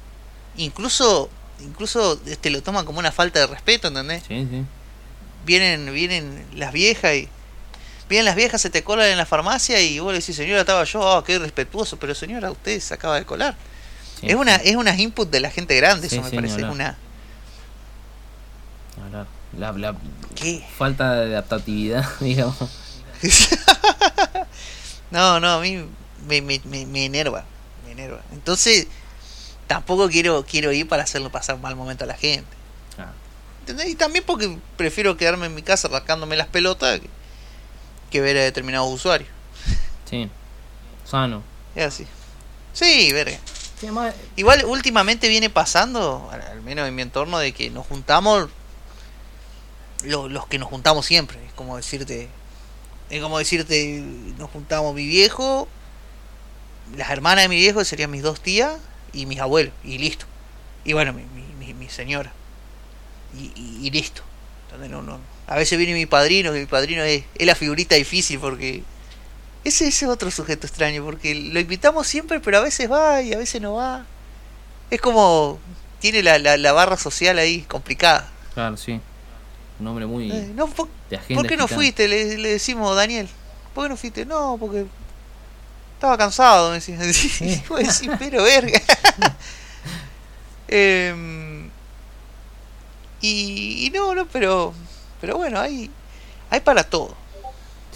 Incluso, 0.56 1.30
incluso 1.60 2.20
este 2.26 2.50
lo 2.50 2.62
toman 2.62 2.84
como 2.84 2.98
una 2.98 3.12
falta 3.12 3.40
de 3.40 3.46
respeto, 3.46 3.88
¿entendés? 3.88 4.22
Sí, 4.26 4.46
sí. 4.50 4.64
Vienen, 5.44 5.92
vienen 5.92 6.44
las 6.54 6.72
viejas 6.72 7.14
y 7.14 7.28
vienen 8.08 8.24
las 8.24 8.36
viejas, 8.36 8.60
se 8.60 8.70
te 8.70 8.82
colan 8.82 9.08
en 9.08 9.18
la 9.18 9.26
farmacia 9.26 9.80
y 9.80 9.98
vos 9.98 10.12
le 10.12 10.20
decís, 10.20 10.36
señora, 10.36 10.60
estaba 10.60 10.84
yo, 10.84 11.00
oh, 11.00 11.24
qué 11.24 11.38
respetuoso, 11.38 11.98
pero 11.98 12.14
señora, 12.14 12.50
usted 12.50 12.80
se 12.80 12.94
acaba 12.94 13.16
de 13.16 13.24
colar 13.24 13.56
es 14.28 14.34
una 14.34 14.56
es 14.56 14.76
una 14.76 14.96
input 14.96 15.30
de 15.30 15.40
la 15.40 15.50
gente 15.50 15.76
grande, 15.76 16.06
eso 16.06 16.22
me 16.22 16.30
parece. 16.30 16.60
Es 16.60 16.64
una. 16.64 16.96
La, 19.56 19.72
la 19.72 19.94
¿Qué? 20.34 20.64
falta 20.76 21.14
de 21.14 21.32
adaptatividad, 21.34 22.08
digamos. 22.20 22.56
no, 25.10 25.38
no, 25.38 25.52
a 25.52 25.60
mí 25.60 25.84
me, 26.26 26.40
me, 26.40 26.60
me, 26.64 27.04
enerva. 27.04 27.44
Me 27.84 27.92
enerva. 27.92 28.20
Entonces, 28.32 28.88
tampoco 29.66 30.08
quiero 30.08 30.44
quiero 30.44 30.72
ir 30.72 30.88
para 30.88 31.02
hacerlo 31.02 31.30
pasar 31.30 31.56
un 31.56 31.62
mal 31.62 31.76
momento 31.76 32.04
a 32.04 32.06
la 32.06 32.16
gente. 32.16 32.56
Ah. 32.98 33.12
Y 33.86 33.94
también 33.94 34.24
porque 34.26 34.58
prefiero 34.76 35.16
quedarme 35.16 35.46
en 35.46 35.54
mi 35.54 35.62
casa 35.62 35.88
rascándome 35.88 36.36
las 36.36 36.48
pelotas 36.48 37.00
que, 37.00 37.08
que 38.10 38.20
ver 38.20 38.36
a 38.36 38.42
determinados 38.42 38.92
usuarios. 38.92 39.30
Sí, 40.08 40.28
sano. 41.04 41.42
Es 41.74 41.86
así. 41.86 42.06
Sí, 42.72 43.12
verga. 43.12 43.38
Igual 44.36 44.64
últimamente 44.64 45.28
viene 45.28 45.50
pasando, 45.50 46.30
al 46.30 46.62
menos 46.62 46.88
en 46.88 46.94
mi 46.94 47.02
entorno, 47.02 47.38
de 47.38 47.52
que 47.52 47.70
nos 47.70 47.86
juntamos 47.86 48.48
los, 50.04 50.46
que 50.46 50.58
nos 50.58 50.68
juntamos 50.68 51.04
siempre. 51.06 51.38
Es 51.46 51.52
como 51.52 51.76
decirte, 51.76 52.28
es 53.10 53.22
como 53.22 53.38
decirte, 53.38 54.02
nos 54.38 54.50
juntamos 54.50 54.94
mi 54.94 55.06
viejo, 55.06 55.68
las 56.96 57.10
hermanas 57.10 57.44
de 57.44 57.48
mi 57.48 57.56
viejo 57.56 57.84
serían 57.84 58.10
mis 58.10 58.22
dos 58.22 58.40
tías 58.40 58.74
y 59.14 59.26
mis 59.26 59.40
abuelos, 59.40 59.72
y 59.84 59.98
listo. 59.98 60.26
Y 60.84 60.92
bueno, 60.92 61.12
mi, 61.12 61.22
mi, 61.58 61.72
mi 61.74 61.88
señora. 61.88 62.32
Y, 63.36 63.90
listo. 63.90 64.22
no, 64.88 65.02
no. 65.02 65.18
A 65.46 65.56
veces 65.56 65.76
viene 65.78 65.94
mi 65.94 66.06
padrino, 66.06 66.52
que 66.52 66.60
mi 66.60 66.66
padrino 66.66 67.02
es, 67.02 67.24
es 67.34 67.46
la 67.46 67.54
figurita 67.54 67.96
difícil 67.96 68.38
porque 68.38 68.82
ese 69.64 69.88
es 69.88 70.02
otro 70.02 70.30
sujeto 70.30 70.66
extraño, 70.66 71.02
porque 71.02 71.34
lo 71.34 71.58
invitamos 71.58 72.06
siempre, 72.06 72.38
pero 72.38 72.58
a 72.58 72.60
veces 72.60 72.90
va 72.90 73.22
y 73.22 73.32
a 73.32 73.38
veces 73.38 73.62
no 73.62 73.74
va. 73.74 74.04
Es 74.90 75.00
como. 75.00 75.58
Tiene 76.00 76.22
la, 76.22 76.38
la, 76.38 76.72
barra 76.72 76.98
social 76.98 77.38
ahí 77.38 77.62
complicada. 77.62 78.28
Claro, 78.52 78.76
sí. 78.76 79.00
Un 79.80 79.86
hombre 79.86 80.04
muy. 80.04 80.30
Eh, 80.30 80.52
no, 80.54 80.66
por, 80.66 80.88
qué 81.48 81.56
no 81.56 81.66
fuiste? 81.66 82.06
Le, 82.08 82.36
le, 82.36 82.50
decimos, 82.50 82.94
Daniel. 82.94 83.26
¿Por 83.74 83.84
qué 83.84 83.88
no 83.88 83.96
fuiste? 83.96 84.26
No, 84.26 84.58
porque. 84.60 84.84
Estaba 85.94 86.18
cansado, 86.18 86.68
me 86.68 86.74
decía. 86.74 86.98
Sí. 87.90 88.10
pero 88.18 88.42
verga. 88.42 88.80
Y, 93.20 93.86
y, 93.86 93.90
no, 93.90 94.14
no, 94.14 94.26
pero. 94.26 94.74
Pero 95.20 95.38
bueno, 95.38 95.58
hay. 95.58 95.90
Hay 96.50 96.60
para 96.60 96.84
todo. 96.84 97.16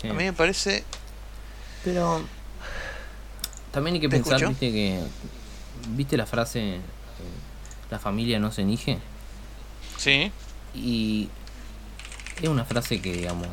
A 0.03 0.07
mí 0.07 0.25
me 0.25 0.33
parece 0.33 0.85
pero 1.85 2.25
también 3.73 3.95
hay 3.95 4.01
que 4.01 4.09
pensar, 4.09 4.47
viste, 4.47 4.73
que. 4.73 5.01
¿Viste 5.91 6.17
la 6.17 6.27
frase 6.27 6.77
eh, 6.77 6.81
la 7.91 7.99
familia 7.99 8.39
no 8.39 8.51
se 8.51 8.63
elige? 8.63 8.99
Sí. 9.97 10.33
Y 10.75 11.29
es 12.43 12.49
una 12.49 12.65
frase 12.65 13.01
que, 13.01 13.13
digamos, 13.13 13.47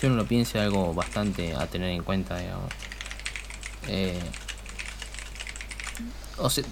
yo 0.00 0.08
no 0.08 0.16
lo 0.16 0.26
pienso 0.26 0.60
algo 0.60 0.94
bastante 0.94 1.54
a 1.54 1.66
tener 1.66 1.90
en 1.90 2.02
cuenta, 2.02 2.38
digamos. 2.38 2.70
Eh, 3.88 4.20
o 6.38 6.48
sea, 6.48 6.64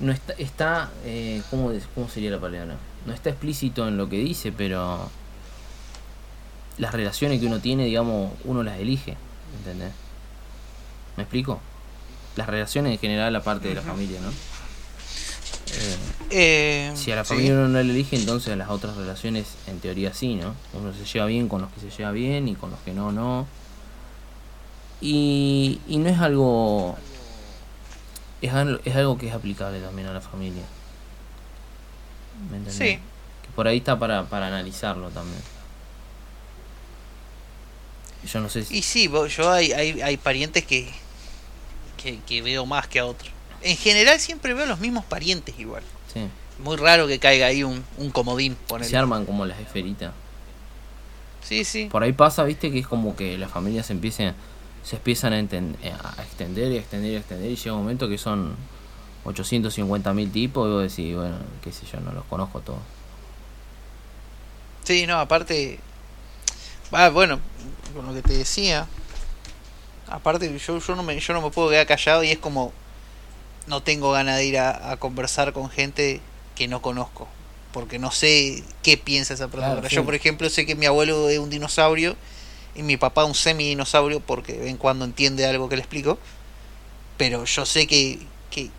no 0.00 0.12
está, 0.12 0.32
está 0.34 0.90
eh, 1.04 1.42
¿cómo, 1.50 1.72
¿cómo 1.94 2.08
sería 2.08 2.30
la 2.30 2.40
palabra? 2.40 2.76
No 3.06 3.12
está 3.12 3.30
explícito 3.30 3.86
en 3.88 3.96
lo 3.96 4.08
que 4.08 4.18
dice, 4.18 4.52
pero 4.52 5.10
las 6.78 6.92
relaciones 6.92 7.40
que 7.40 7.46
uno 7.46 7.60
tiene, 7.60 7.84
digamos, 7.84 8.32
uno 8.44 8.62
las 8.62 8.78
elige. 8.78 9.16
¿Entendés? 9.58 9.92
¿Me 11.16 11.24
explico? 11.24 11.60
Las 12.36 12.46
relaciones 12.48 12.92
en 12.92 12.98
general, 12.98 13.36
aparte 13.36 13.68
de 13.68 13.74
la 13.74 13.82
familia, 13.82 14.20
¿no? 14.20 14.30
Eh, 15.74 15.96
eh, 16.30 16.92
si 16.94 17.12
a 17.12 17.16
la 17.16 17.24
familia 17.24 17.52
uno 17.52 17.68
no 17.68 17.82
le 17.82 17.92
elige, 17.92 18.16
entonces 18.16 18.52
a 18.52 18.56
las 18.56 18.70
otras 18.70 18.96
relaciones, 18.96 19.46
en 19.66 19.78
teoría 19.80 20.14
sí, 20.14 20.34
¿no? 20.34 20.54
Uno 20.72 20.92
se 20.92 21.04
lleva 21.04 21.26
bien 21.26 21.48
con 21.48 21.62
los 21.62 21.70
que 21.72 21.80
se 21.80 21.90
lleva 21.90 22.10
bien 22.12 22.48
y 22.48 22.54
con 22.54 22.70
los 22.70 22.80
que 22.80 22.92
no, 22.92 23.12
no. 23.12 23.46
Y, 25.00 25.80
y 25.88 25.98
no 25.98 26.08
es 26.08 26.18
algo, 26.20 26.96
es 28.42 28.52
algo. 28.52 28.80
Es 28.84 28.94
algo 28.96 29.16
que 29.16 29.28
es 29.28 29.34
aplicable 29.34 29.80
también 29.80 30.08
a 30.08 30.12
la 30.12 30.20
familia. 30.20 30.64
¿Me 32.50 32.58
entendés? 32.58 32.74
Sí. 32.76 32.98
Que 33.42 33.48
por 33.54 33.68
ahí 33.68 33.78
está 33.78 33.98
para, 33.98 34.24
para 34.24 34.48
analizarlo 34.48 35.08
también. 35.10 35.40
Yo 38.30 38.40
no 38.40 38.48
sé 38.48 38.64
Y 38.70 38.82
sí, 38.82 39.10
yo 39.36 39.50
hay, 39.50 39.72
hay, 39.72 40.00
hay 40.00 40.16
parientes 40.16 40.64
que, 40.64 40.88
que, 42.26 42.42
veo 42.42 42.66
más 42.66 42.86
que 42.86 43.00
a 43.00 43.06
otros. 43.06 43.32
En 43.62 43.76
general 43.76 44.20
siempre 44.20 44.54
veo 44.54 44.66
los 44.66 44.78
mismos 44.78 45.04
parientes 45.04 45.58
igual. 45.58 45.82
Sí. 46.12 46.28
Muy 46.62 46.76
raro 46.76 47.08
que 47.08 47.18
caiga 47.18 47.46
ahí 47.46 47.64
un, 47.64 47.84
un 47.98 48.10
comodín. 48.10 48.56
Se 48.82 48.96
arman 48.96 49.26
como 49.26 49.44
las 49.44 49.58
esferitas. 49.58 50.12
Sí, 51.42 51.64
sí. 51.64 51.86
Por 51.90 52.02
ahí 52.02 52.12
pasa, 52.12 52.44
viste, 52.44 52.70
que 52.70 52.78
es 52.78 52.86
como 52.86 53.16
que 53.16 53.36
las 53.36 53.50
familias 53.50 53.86
se 53.86 53.92
empiezan, 53.92 54.34
se 54.82 54.96
empiezan 54.96 55.32
a, 55.32 55.36
a 55.36 56.22
extender 56.22 56.72
y 56.72 56.76
extender 56.76 57.12
y 57.12 57.16
extender 57.16 57.50
y 57.50 57.56
llega 57.56 57.74
un 57.74 57.82
momento 57.82 58.08
que 58.08 58.18
son 58.18 58.56
850 59.24 60.12
mil 60.14 60.30
tipos 60.30 60.68
y 60.68 60.72
vos 60.72 60.82
decís, 60.82 61.14
bueno, 61.14 61.36
qué 61.62 61.72
sé 61.72 61.86
yo, 61.86 62.00
no 62.00 62.12
los 62.12 62.24
conozco 62.24 62.60
todos. 62.60 62.80
Sí, 64.84 65.06
no, 65.06 65.18
aparte... 65.18 65.78
Ah, 66.90 67.08
bueno, 67.08 67.40
con 67.94 68.06
lo 68.06 68.14
que 68.14 68.22
te 68.22 68.34
decía. 68.34 68.86
Aparte, 70.08 70.58
yo, 70.58 70.78
yo, 70.78 70.96
no 70.96 71.02
me, 71.02 71.18
yo 71.18 71.32
no 71.32 71.40
me 71.40 71.50
puedo 71.50 71.70
quedar 71.70 71.86
callado 71.86 72.22
y 72.22 72.30
es 72.30 72.38
como. 72.38 72.72
No 73.66 73.82
tengo 73.82 74.10
ganas 74.10 74.36
de 74.36 74.44
ir 74.44 74.58
a, 74.58 74.96
conversar 74.98 75.52
con 75.52 75.70
gente 75.70 76.20
que 76.54 76.68
no 76.68 76.82
conozco. 76.82 77.28
Porque 77.72 77.98
no 77.98 78.10
sé 78.10 78.62
qué 78.82 78.98
piensa 78.98 79.32
esa 79.32 79.48
persona. 79.48 79.72
Claro, 79.72 79.88
sí. 79.88 79.94
Yo, 79.94 80.04
por 80.04 80.14
ejemplo, 80.14 80.50
sé 80.50 80.66
que 80.66 80.74
mi 80.74 80.84
abuelo 80.84 81.30
es 81.30 81.38
un 81.38 81.48
dinosaurio 81.48 82.16
y 82.74 82.82
mi 82.82 82.96
papá 82.96 83.24
un 83.24 83.34
semi-dinosaurio 83.34 84.20
porque 84.20 84.52
de 84.54 84.58
vez 84.60 84.70
en 84.70 84.76
cuando 84.76 85.04
entiende 85.04 85.46
algo 85.46 85.68
que 85.68 85.76
le 85.76 85.82
explico. 85.82 86.18
Pero 87.18 87.44
yo 87.44 87.66
sé 87.66 87.86
que, 87.86 88.18
que 88.50 88.70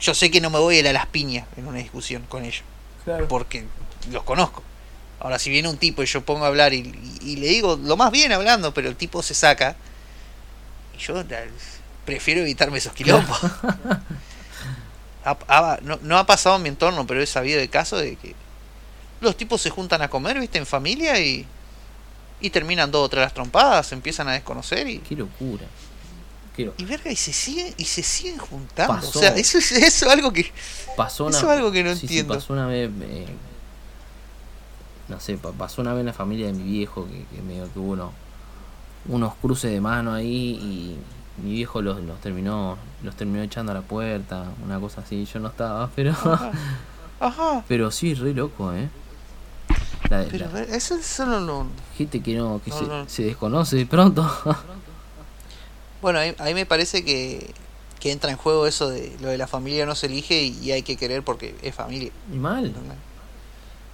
yo 0.00 0.14
sé 0.14 0.30
que 0.30 0.40
no 0.40 0.50
me 0.50 0.58
voy 0.58 0.76
a 0.76 0.78
ir 0.80 0.88
a 0.88 0.92
las 0.92 1.06
piñas 1.06 1.46
en 1.56 1.66
una 1.66 1.78
discusión 1.78 2.24
con 2.28 2.44
ellos. 2.44 2.62
Claro. 3.04 3.26
Porque 3.28 3.64
los 4.10 4.22
conozco. 4.22 4.62
Ahora, 5.20 5.38
si 5.38 5.50
viene 5.50 5.68
un 5.68 5.76
tipo 5.76 6.02
y 6.02 6.06
yo 6.06 6.24
pongo 6.24 6.44
a 6.44 6.48
hablar 6.48 6.72
y, 6.74 6.78
y- 7.22 7.30
y 7.32 7.36
le 7.36 7.46
digo 7.48 7.78
lo 7.82 7.96
más 7.96 8.10
bien 8.10 8.32
hablando, 8.32 8.72
pero 8.74 8.88
el 8.88 8.96
tipo 8.96 9.22
se 9.22 9.34
saca, 9.34 9.76
y 10.96 11.00
yo 11.02 11.22
prefiero 12.04 12.40
evitarme 12.40 12.78
esos 12.78 12.92
quilombos. 12.92 13.38
Ha- 15.24 15.38
ha- 15.46 15.78
no, 15.82 16.00
no 16.02 16.18
ha 16.18 16.26
pasado 16.26 16.56
en 16.56 16.62
mi 16.62 16.68
entorno, 16.68 17.06
pero 17.06 17.22
he 17.22 17.26
sabido 17.26 17.60
de 17.60 17.68
casos 17.68 18.00
de 18.00 18.16
que 18.16 18.34
los 19.20 19.36
tipos 19.36 19.60
se 19.62 19.70
juntan 19.70 20.02
a 20.02 20.08
comer, 20.08 20.40
viste, 20.40 20.58
en 20.58 20.66
familia 20.66 21.16
y, 21.20 21.46
y 22.42 22.50
terminan 22.50 22.90
dos 22.90 23.06
o 23.06 23.08
tres 23.08 23.22
las 23.22 23.32
trompadas, 23.34 23.86
se 23.86 23.94
empiezan 23.94 24.28
a 24.28 24.32
desconocer 24.32 24.86
y, 24.88 24.98
Qué 24.98 25.16
locura. 25.16 25.64
Qué 26.56 26.70
y 26.76 26.84
verga, 26.84 27.10
y 27.10 27.16
se 27.16 27.32
siguen, 27.32 27.72
y 27.78 27.84
se 27.84 28.02
siguen 28.02 28.36
juntando. 28.38 28.94
Pasó. 28.96 29.18
O 29.18 29.22
sea, 29.22 29.34
eso 29.36 29.56
es, 29.58 29.72
eso 29.72 30.06
es 30.06 30.12
algo 30.12 30.32
que. 30.32 30.52
Pasó 30.96 31.24
una, 31.26 31.38
Eso 31.38 31.50
es 31.50 31.56
algo 31.58 31.72
que 31.72 31.82
no 31.82 31.92
sí, 31.94 32.00
sí, 32.00 32.06
entiendo. 32.06 32.34
pasó 32.34 32.52
una 32.52 32.66
vez, 32.66 32.90
eh, 33.00 33.26
no 35.08 35.18
sé, 35.20 35.36
pa- 35.38 35.52
pasó 35.52 35.80
una 35.82 35.92
vez 35.92 36.00
en 36.00 36.06
la 36.06 36.12
familia 36.12 36.46
de 36.46 36.52
mi 36.52 36.64
viejo 36.64 37.06
que, 37.06 37.24
que 37.34 37.42
medio 37.42 37.72
que 37.72 37.78
hubo 37.78 37.92
uno- 37.92 38.12
unos 39.08 39.34
cruces 39.36 39.70
de 39.70 39.80
mano 39.80 40.12
ahí 40.14 40.28
y 40.60 41.42
mi 41.42 41.52
viejo 41.52 41.80
los, 41.82 42.00
los 42.02 42.20
terminó 42.20 42.76
los 43.02 43.16
terminó 43.16 43.42
echando 43.42 43.72
a 43.72 43.74
la 43.74 43.80
puerta, 43.82 44.44
una 44.64 44.78
cosa 44.78 45.00
así, 45.00 45.24
yo 45.24 45.40
no 45.40 45.48
estaba, 45.48 45.90
pero 45.96 46.12
Ajá. 47.20 47.64
pero 47.68 47.90
sí, 47.90 48.14
re 48.14 48.32
loco, 48.34 48.72
¿eh? 48.74 48.88
La, 50.10 50.24
Pero 50.30 50.48
la 50.52 50.60
eso, 50.62 50.94
eso 50.96 51.26
no 51.26 51.40
lo- 51.40 51.66
gente 51.96 52.22
que 52.22 52.34
no, 52.34 52.60
que 52.64 52.70
No, 52.70 52.78
se, 52.78 52.84
no. 52.84 53.08
se 53.08 53.22
desconoce 53.24 53.76
de 53.76 53.86
pronto. 53.86 54.28
Bueno, 56.00 56.18
a 56.18 56.24
mí, 56.24 56.34
a 56.38 56.44
mí 56.44 56.54
me 56.54 56.66
parece 56.66 57.04
que, 57.04 57.52
que 58.00 58.10
entra 58.12 58.30
en 58.30 58.36
juego 58.36 58.66
eso 58.66 58.90
de 58.90 59.16
lo 59.20 59.28
de 59.28 59.38
la 59.38 59.46
familia 59.46 59.86
no 59.86 59.94
se 59.94 60.06
elige 60.06 60.42
y, 60.42 60.58
y 60.62 60.72
hay 60.72 60.82
que 60.82 60.96
querer 60.96 61.22
porque 61.22 61.54
es 61.62 61.74
familia. 61.74 62.10
y 62.32 62.36
mal, 62.36 62.72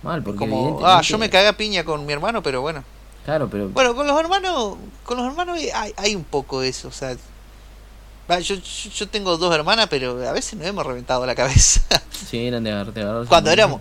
mal, 0.02 0.22
porque 0.22 0.38
Como, 0.38 0.56
evidentemente- 0.56 0.86
ah, 0.98 1.02
yo 1.02 1.18
me 1.18 1.28
cagué 1.30 1.48
a 1.48 1.56
piña 1.56 1.84
con 1.84 2.04
mi 2.06 2.12
hermano, 2.12 2.42
pero 2.42 2.62
bueno. 2.62 2.82
Claro, 3.24 3.48
pero 3.50 3.68
Bueno, 3.68 3.94
con 3.94 4.06
los 4.06 4.18
hermanos, 4.18 4.76
con 5.04 5.18
los 5.18 5.26
hermanos 5.26 5.58
hay, 5.74 5.92
hay 5.96 6.14
un 6.16 6.24
poco 6.24 6.60
de 6.62 6.68
eso, 6.70 6.88
o 6.88 6.92
sea, 6.92 7.12
yo, 7.14 8.54
yo, 8.54 8.90
yo 8.90 9.08
tengo 9.08 9.36
dos 9.36 9.54
hermanas, 9.54 9.88
pero 9.90 10.26
a 10.26 10.32
veces 10.32 10.58
nos 10.58 10.66
hemos 10.66 10.86
reventado 10.86 11.26
la 11.26 11.34
cabeza. 11.34 11.82
sí, 12.30 12.46
eran 12.46 12.64
de 12.64 12.72
agarrarse. 12.72 13.28
cuando 13.28 13.50
éramos 13.50 13.80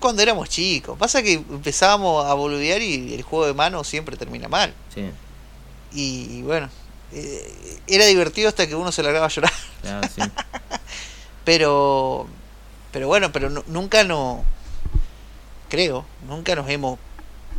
cuando 0.00 0.22
éramos 0.22 0.48
chicos. 0.48 0.98
Pasa 0.98 1.22
que 1.22 1.34
empezábamos 1.34 2.24
a 2.26 2.34
boludear 2.34 2.80
y 2.82 3.14
el 3.14 3.22
juego 3.22 3.46
de 3.46 3.54
manos 3.54 3.86
siempre 3.88 4.16
termina 4.16 4.48
mal. 4.48 4.74
Sí, 4.94 5.10
Y, 5.92 6.42
bueno, 6.42 6.68
eh, 7.12 7.80
era 7.86 8.04
divertido 8.06 8.48
hasta 8.48 8.66
que 8.66 8.74
uno 8.74 8.90
se 8.92 9.02
largaba 9.02 9.26
a 9.26 9.30
llorar. 9.30 9.52
claro, 9.82 10.08
sí. 10.14 10.20
Pero, 11.44 12.26
pero 12.90 13.06
bueno, 13.06 13.30
pero 13.30 13.48
nu- 13.50 13.62
nunca 13.68 14.02
no, 14.02 14.42
creo, 15.68 16.04
nunca 16.26 16.56
nos 16.56 16.68
hemos 16.68 16.98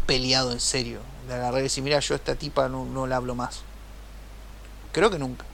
peleado 0.05 0.51
en 0.51 0.59
serio. 0.59 0.99
De 1.27 1.33
agarrar 1.35 1.59
y 1.61 1.63
decir, 1.63 1.83
mira, 1.83 1.99
yo 1.99 2.13
a 2.13 2.17
esta 2.17 2.35
tipa 2.35 2.67
no, 2.67 2.83
no 2.83 3.07
la 3.07 3.15
hablo 3.15 3.33
más. 3.33 3.61
Creo 4.91 5.09
que 5.09 5.17
nunca. 5.19 5.45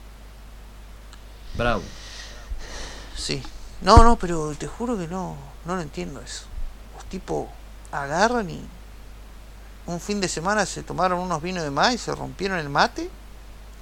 Bravo. 1.56 1.84
Sí. 3.15 3.43
No, 3.82 4.04
no, 4.04 4.15
pero 4.17 4.56
te 4.58 4.65
juro 4.67 4.97
que 4.97 5.08
no, 5.08 5.38
no 5.65 5.76
lo 5.76 5.82
entiendo 5.84 6.19
eso. 6.21 6.45
Los 7.13 7.21
tipos 7.21 7.47
agarran 7.91 8.49
y 8.49 8.60
un 9.86 9.99
fin 9.99 10.19
de 10.19 10.28
semana 10.28 10.65
se 10.65 10.82
tomaron 10.82 11.19
unos 11.19 11.43
vinos 11.43 11.62
de 11.63 11.69
más 11.69 11.93
y 11.93 11.99
se 11.99 12.15
rompieron 12.15 12.58
el 12.58 12.69
mate 12.69 13.08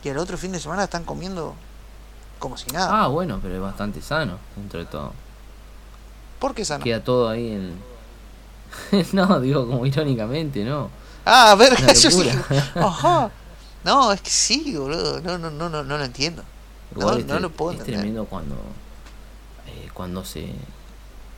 y 0.04 0.10
al 0.10 0.18
otro 0.18 0.38
fin 0.38 0.52
de 0.52 0.60
semana 0.60 0.84
están 0.84 1.06
comiendo 1.06 1.56
como 2.40 2.58
si 2.58 2.68
nada. 2.72 3.04
Ah, 3.04 3.08
bueno, 3.08 3.40
pero 3.42 3.56
es 3.56 3.62
bastante 3.62 4.02
sano 4.02 4.38
dentro 4.58 4.80
de 4.82 4.86
todo. 4.86 5.14
¿Por 6.40 6.54
qué 6.54 6.66
sano? 6.66 6.84
Queda 6.84 7.02
todo 7.02 7.30
ahí 7.30 7.52
en. 7.54 7.80
no, 9.14 9.40
digo 9.40 9.66
como 9.66 9.86
irónicamente, 9.86 10.66
¿no? 10.66 10.90
Ah, 11.26 11.56
verga, 11.58 11.94
yo 11.94 12.12
sí. 12.12 12.30
Ajá. 12.76 13.32
No, 13.86 14.12
es 14.12 14.20
que 14.22 14.30
sí, 14.30 14.76
boludo. 14.76 15.22
No, 15.22 15.38
no, 15.38 15.50
no, 15.50 15.70
no, 15.70 15.84
no 15.84 15.98
lo 15.98 16.04
entiendo. 16.04 16.44
Igual 16.98 17.16
No, 17.16 17.20
es, 17.22 17.26
no 17.28 17.36
tre- 17.38 17.40
lo 17.40 17.50
puedo 17.52 17.72
es 17.72 17.78
entender. 17.80 18.00
tremendo 18.02 18.26
cuando. 18.26 18.56
eh, 19.68 19.90
cuando 19.94 20.26
se. 20.26 20.52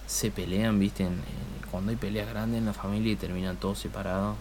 Se 0.08 0.32
pelean, 0.32 0.80
¿viste? 0.80 1.04
En- 1.04 1.10
en- 1.14 1.54
cuando 1.74 1.90
hay 1.90 1.96
peleas 1.96 2.30
grandes 2.30 2.60
en 2.60 2.68
la 2.68 2.74
familia 2.74 3.14
y 3.14 3.16
terminan 3.16 3.58
todos 3.58 3.80
separados. 3.80 4.38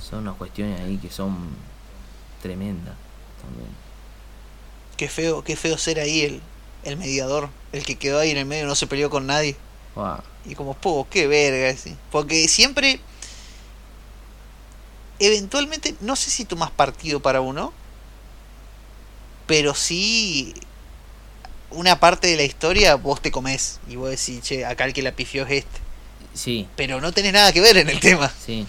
Son 0.00 0.20
unas 0.20 0.36
cuestiones 0.36 0.80
ahí 0.80 0.98
que 0.98 1.10
son 1.10 1.48
tremendas 2.40 2.94
también. 3.42 3.70
Qué 4.96 5.08
feo, 5.08 5.42
qué 5.42 5.56
feo 5.56 5.76
ser 5.76 5.98
ahí 5.98 6.20
el, 6.20 6.42
el 6.84 6.96
mediador, 6.96 7.48
el 7.72 7.84
que 7.84 7.96
quedó 7.96 8.20
ahí 8.20 8.30
en 8.30 8.36
el 8.36 8.46
medio, 8.46 8.66
no 8.66 8.76
se 8.76 8.86
peleó 8.86 9.10
con 9.10 9.26
nadie. 9.26 9.56
Y 10.44 10.54
como, 10.54 10.74
po, 10.74 11.08
qué 11.10 11.26
verga, 11.26 11.76
sí. 11.76 11.96
Porque 12.12 12.46
siempre, 12.46 13.00
eventualmente, 15.18 15.96
no 16.00 16.14
sé 16.14 16.30
si 16.30 16.44
tomas 16.44 16.70
partido 16.70 17.18
para 17.18 17.40
uno, 17.40 17.72
pero 19.48 19.74
sí, 19.74 20.54
una 21.70 22.00
parte 22.00 22.28
de 22.28 22.36
la 22.36 22.42
historia 22.42 22.94
vos 22.96 23.20
te 23.20 23.30
comés 23.30 23.80
y 23.88 23.96
vos 23.96 24.10
decís, 24.10 24.42
che, 24.42 24.64
acá 24.66 24.84
el 24.84 24.92
que 24.92 25.02
la 25.02 25.12
pifió 25.12 25.44
es 25.46 25.50
este. 25.64 25.78
Sí, 26.34 26.66
Pero 26.76 27.00
no 27.00 27.12
tenés 27.12 27.32
nada 27.32 27.52
que 27.52 27.60
ver 27.60 27.76
en 27.76 27.88
el 27.88 28.00
tema. 28.00 28.32
sí. 28.44 28.66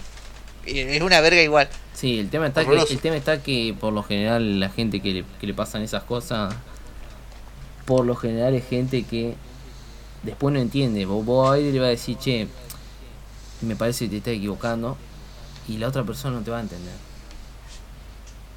Es 0.64 1.02
una 1.02 1.20
verga 1.20 1.42
igual. 1.42 1.68
Sí, 1.92 2.20
el 2.20 2.30
tema 2.30 2.46
está 2.46 2.64
que 2.64 2.72
el 2.72 2.98
tema 3.00 3.16
está 3.16 3.42
que 3.42 3.74
por 3.78 3.92
lo 3.92 4.04
general 4.04 4.60
la 4.60 4.68
gente 4.70 5.00
que 5.00 5.12
le, 5.12 5.24
que 5.40 5.46
le 5.48 5.54
pasan 5.54 5.82
esas 5.82 6.04
cosas 6.04 6.54
por 7.84 8.06
lo 8.06 8.14
general 8.14 8.54
es 8.54 8.68
gente 8.68 9.02
que 9.02 9.34
después 10.22 10.54
no 10.54 10.60
entiende. 10.60 11.04
Vos, 11.04 11.24
vos 11.24 11.50
ahí 11.52 11.72
le 11.72 11.80
vas 11.80 11.86
a 11.88 11.90
decir, 11.90 12.16
"Che, 12.16 12.46
me 13.62 13.74
parece 13.74 14.04
que 14.04 14.10
te 14.12 14.16
estás 14.18 14.34
equivocando" 14.34 14.96
y 15.68 15.78
la 15.78 15.88
otra 15.88 16.04
persona 16.04 16.36
no 16.38 16.44
te 16.44 16.52
va 16.52 16.58
a 16.58 16.62
entender. 16.62 16.94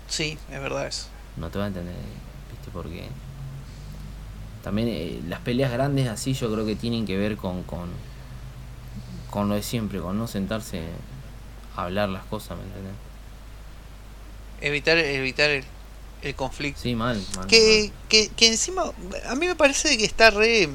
Sí, 0.08 0.38
es 0.52 0.62
verdad 0.62 0.86
eso. 0.88 1.08
No 1.38 1.50
te 1.50 1.58
va 1.58 1.66
a 1.66 1.68
entender, 1.70 1.96
¿viste? 2.52 2.70
Porque 2.72 3.08
también 4.66 4.90
eh, 4.90 5.22
las 5.30 5.40
peleas 5.40 5.72
grandes 5.72 6.10
así 6.10 6.34
yo 6.34 6.52
creo 6.52 6.66
que 6.66 6.76
tienen 6.76 7.06
que 7.06 7.16
ver 7.16 7.38
con 7.38 7.64
con 7.64 7.90
con 9.30 9.48
lo 9.48 9.56
de 9.56 9.64
siempre, 9.64 10.00
con 10.00 10.18
no 10.18 10.28
sentarse 10.28 10.82
a 11.76 11.84
hablar 11.84 12.10
las 12.10 12.24
cosas, 12.26 12.58
¿me 12.58 12.64
entendés? 12.64 12.94
Evitar, 14.62 14.98
evitar 14.98 15.50
el, 15.50 15.64
el 16.22 16.36
conflicto. 16.36 16.82
Sí, 16.82 16.96
mal, 16.96 17.22
mal, 17.36 17.46
que, 17.48 17.92
que, 18.10 18.30
que 18.30 18.48
encima, 18.48 18.84
a 19.28 19.36
mí 19.36 19.46
me 19.48 19.56
parece 19.56 19.98
que 19.98 20.06
está 20.06 20.30
re. 20.32 20.70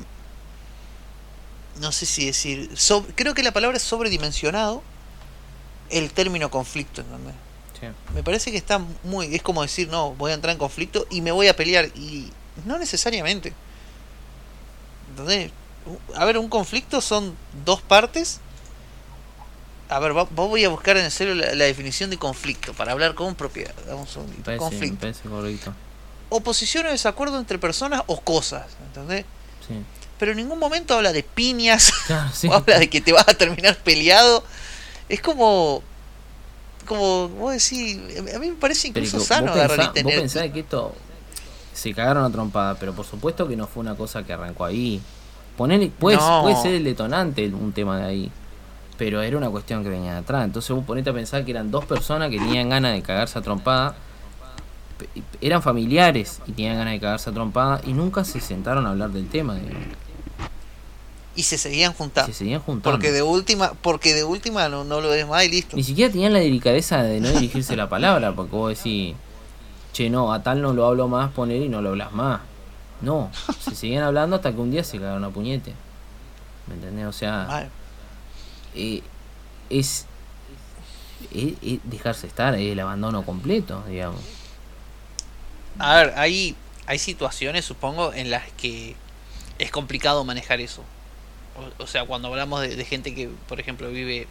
No 1.80 1.90
sé 1.92 2.04
si 2.06 2.26
decir. 2.26 2.70
sobre- 2.76 3.14
creo 3.14 3.32
que 3.34 3.42
la 3.42 3.52
palabra 3.52 3.78
es 3.78 3.82
sobredimensionado 3.82 4.82
el 5.88 6.10
término 6.12 6.50
conflicto, 6.50 7.00
¿entendés? 7.00 7.34
Sí. 7.80 7.86
Me 8.14 8.22
parece 8.22 8.50
que 8.50 8.58
está 8.58 8.78
muy. 9.04 9.34
Es 9.34 9.42
como 9.42 9.62
decir, 9.62 9.88
no, 9.88 10.12
voy 10.14 10.32
a 10.32 10.34
entrar 10.34 10.52
en 10.52 10.58
conflicto 10.58 11.06
y 11.10 11.22
me 11.22 11.32
voy 11.32 11.48
a 11.48 11.56
pelear. 11.56 11.86
Y 11.96 12.30
no 12.66 12.78
necesariamente. 12.78 13.54
¿Entendés? 15.10 15.50
A 16.14 16.24
ver, 16.24 16.38
un 16.38 16.48
conflicto 16.48 17.00
son 17.00 17.34
dos 17.64 17.82
partes. 17.82 18.40
A 19.88 19.98
ver, 19.98 20.16
va- 20.16 20.28
voy 20.30 20.64
a 20.64 20.68
buscar 20.68 20.96
en 20.96 21.10
serio 21.10 21.34
la, 21.34 21.54
la 21.54 21.64
definición 21.64 22.10
de 22.10 22.16
conflicto 22.16 22.72
para 22.74 22.92
hablar 22.92 23.14
con 23.14 23.34
propiedad. 23.34 23.74
Dame 23.86 24.00
un 24.00 24.06
segundito. 24.06 24.50
me 24.50 24.56
conflicto. 24.56 25.06
Oposición 26.28 26.86
o 26.86 26.90
desacuerdo 26.90 27.38
entre 27.38 27.58
personas 27.58 28.02
o 28.06 28.20
cosas. 28.20 28.66
¿Entendés? 28.86 29.24
Sí. 29.66 29.74
Pero 30.18 30.30
en 30.32 30.36
ningún 30.36 30.58
momento 30.60 30.94
habla 30.94 31.12
de 31.12 31.22
piñas. 31.24 31.92
Claro, 32.06 32.30
sí. 32.32 32.46
o 32.46 32.54
habla 32.54 32.78
de 32.78 32.88
que 32.88 33.00
te 33.00 33.12
vas 33.12 33.26
a 33.26 33.34
terminar 33.34 33.76
peleado. 33.78 34.44
Es 35.08 35.20
como. 35.20 35.82
Como 36.86 37.28
vos 37.30 37.52
decís. 37.52 37.98
A 38.34 38.38
mí 38.38 38.50
me 38.50 38.56
parece 38.56 38.88
incluso 38.88 39.18
sano 39.18 39.48
vos, 39.52 39.56
agarrar 39.60 39.86
y 39.90 39.92
tener. 39.94 40.14
vos 40.14 40.20
pensás 40.22 40.50
que 40.52 40.60
esto 40.60 40.94
se 41.72 41.94
cagaron 41.94 42.24
a 42.24 42.30
trompada, 42.30 42.74
pero 42.74 42.92
por 42.92 43.06
supuesto 43.06 43.46
que 43.48 43.56
no 43.56 43.66
fue 43.66 43.80
una 43.82 43.94
cosa 43.94 44.22
que 44.24 44.32
arrancó 44.32 44.64
ahí. 44.64 45.00
Ponele, 45.56 45.88
puede, 45.98 46.16
No. 46.16 46.40
puede 46.42 46.56
ser 46.56 46.74
el 46.74 46.84
detonante 46.84 47.46
un 47.48 47.72
tema 47.72 47.98
de 47.98 48.04
ahí, 48.04 48.30
pero 48.96 49.20
era 49.22 49.36
una 49.36 49.50
cuestión 49.50 49.82
que 49.82 49.88
venía 49.90 50.12
de 50.12 50.18
atrás. 50.18 50.44
Entonces 50.44 50.74
vos 50.74 50.84
ponete 50.84 51.10
a 51.10 51.12
pensar 51.12 51.44
que 51.44 51.50
eran 51.50 51.70
dos 51.70 51.84
personas 51.84 52.30
que 52.30 52.38
tenían 52.38 52.68
ganas 52.70 52.92
de 52.94 53.02
cagarse 53.02 53.38
a 53.38 53.42
trompada, 53.42 53.94
eran 55.40 55.62
familiares 55.62 56.40
y 56.46 56.52
tenían 56.52 56.76
ganas 56.76 56.92
de 56.94 57.00
cagarse 57.00 57.30
a 57.30 57.32
trompada 57.32 57.80
y 57.86 57.92
nunca 57.92 58.24
se 58.24 58.40
sentaron 58.40 58.86
a 58.86 58.90
hablar 58.90 59.10
del 59.10 59.28
tema. 59.28 59.54
digamos. 59.54 59.82
Y 61.36 61.42
se 61.44 61.56
seguían 61.58 61.92
juntando. 61.94 62.32
Se 62.32 62.38
seguían 62.38 62.60
juntando. 62.60 62.90
Porque 62.90 63.12
de 63.12 63.22
última, 63.22 63.72
porque 63.80 64.12
de 64.14 64.24
última 64.24 64.68
no, 64.68 64.84
no 64.84 65.00
lo 65.00 65.08
ves 65.10 65.26
más 65.26 65.44
y 65.44 65.48
listo. 65.48 65.76
Ni 65.76 65.84
siquiera 65.84 66.10
tenían 66.12 66.32
la 66.32 66.40
delicadeza 66.40 67.02
de 67.02 67.20
no 67.20 67.28
dirigirse 67.30 67.76
la 67.76 67.88
palabra, 67.88 68.34
porque 68.34 68.54
vos 68.54 68.76
decís, 68.76 69.14
che, 69.92 70.10
no, 70.10 70.32
a 70.32 70.42
tal 70.42 70.62
no 70.62 70.72
lo 70.72 70.86
hablo 70.86 71.08
más, 71.08 71.30
poner 71.32 71.62
y 71.62 71.68
no 71.68 71.82
lo 71.82 71.90
hablas 71.90 72.12
más. 72.12 72.40
No, 73.00 73.30
se 73.60 73.74
siguen 73.74 74.02
hablando 74.02 74.36
hasta 74.36 74.52
que 74.52 74.58
un 74.60 74.70
día 74.70 74.84
se 74.84 74.98
cagaron 74.98 75.24
a 75.24 75.30
puñete. 75.30 75.74
¿Me 76.66 76.74
entendés? 76.74 77.06
O 77.06 77.12
sea, 77.12 77.46
eh, 78.74 79.02
es, 79.70 80.06
es- 81.32 81.54
es 81.62 81.80
dejarse 81.84 82.26
estar, 82.26 82.54
es 82.54 82.72
el 82.72 82.80
abandono 82.80 83.22
completo, 83.24 83.82
digamos. 83.88 84.20
A 85.78 85.94
ver, 85.96 86.12
hay, 86.16 86.56
hay 86.86 86.98
situaciones, 86.98 87.64
supongo, 87.64 88.12
en 88.12 88.30
las 88.30 88.44
que 88.52 88.96
es 89.58 89.70
complicado 89.70 90.24
manejar 90.24 90.60
eso. 90.60 90.82
O, 91.78 91.84
o 91.84 91.86
sea, 91.86 92.06
cuando 92.06 92.28
hablamos 92.28 92.60
de, 92.62 92.76
de 92.76 92.84
gente 92.84 93.14
que, 93.14 93.28
por 93.48 93.60
ejemplo, 93.60 93.90
vive, 93.90 94.28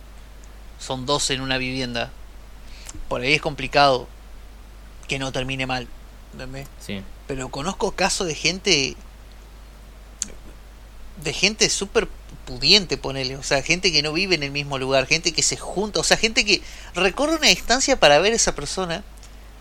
son 0.79 1.05
dos 1.05 1.29
en 1.31 1.41
una 1.41 1.57
vivienda, 1.57 2.11
por 3.07 3.21
ahí 3.21 3.33
es 3.33 3.41
complicado 3.41 4.07
que 5.09 5.19
no 5.19 5.33
termine 5.33 5.65
mal. 5.67 5.89
¿entendés? 6.31 6.67
Sí, 6.79 7.01
Pero 7.27 7.49
conozco 7.49 7.91
casos 7.91 8.27
de 8.27 8.35
gente, 8.35 8.95
de 11.23 11.33
gente 11.33 11.69
súper 11.69 12.07
pudiente, 12.45 12.97
ponele. 12.97 13.35
O 13.35 13.43
sea, 13.43 13.61
gente 13.61 13.91
que 13.91 14.01
no 14.01 14.13
vive 14.13 14.35
en 14.35 14.43
el 14.43 14.51
mismo 14.51 14.77
lugar, 14.77 15.05
gente 15.07 15.33
que 15.33 15.43
se 15.43 15.57
junta, 15.57 15.99
o 15.99 16.03
sea, 16.03 16.15
gente 16.17 16.45
que 16.45 16.61
recorre 16.95 17.35
una 17.35 17.47
distancia 17.47 17.99
para 17.99 18.19
ver 18.19 18.31
a 18.33 18.35
esa 18.37 18.55
persona 18.55 19.03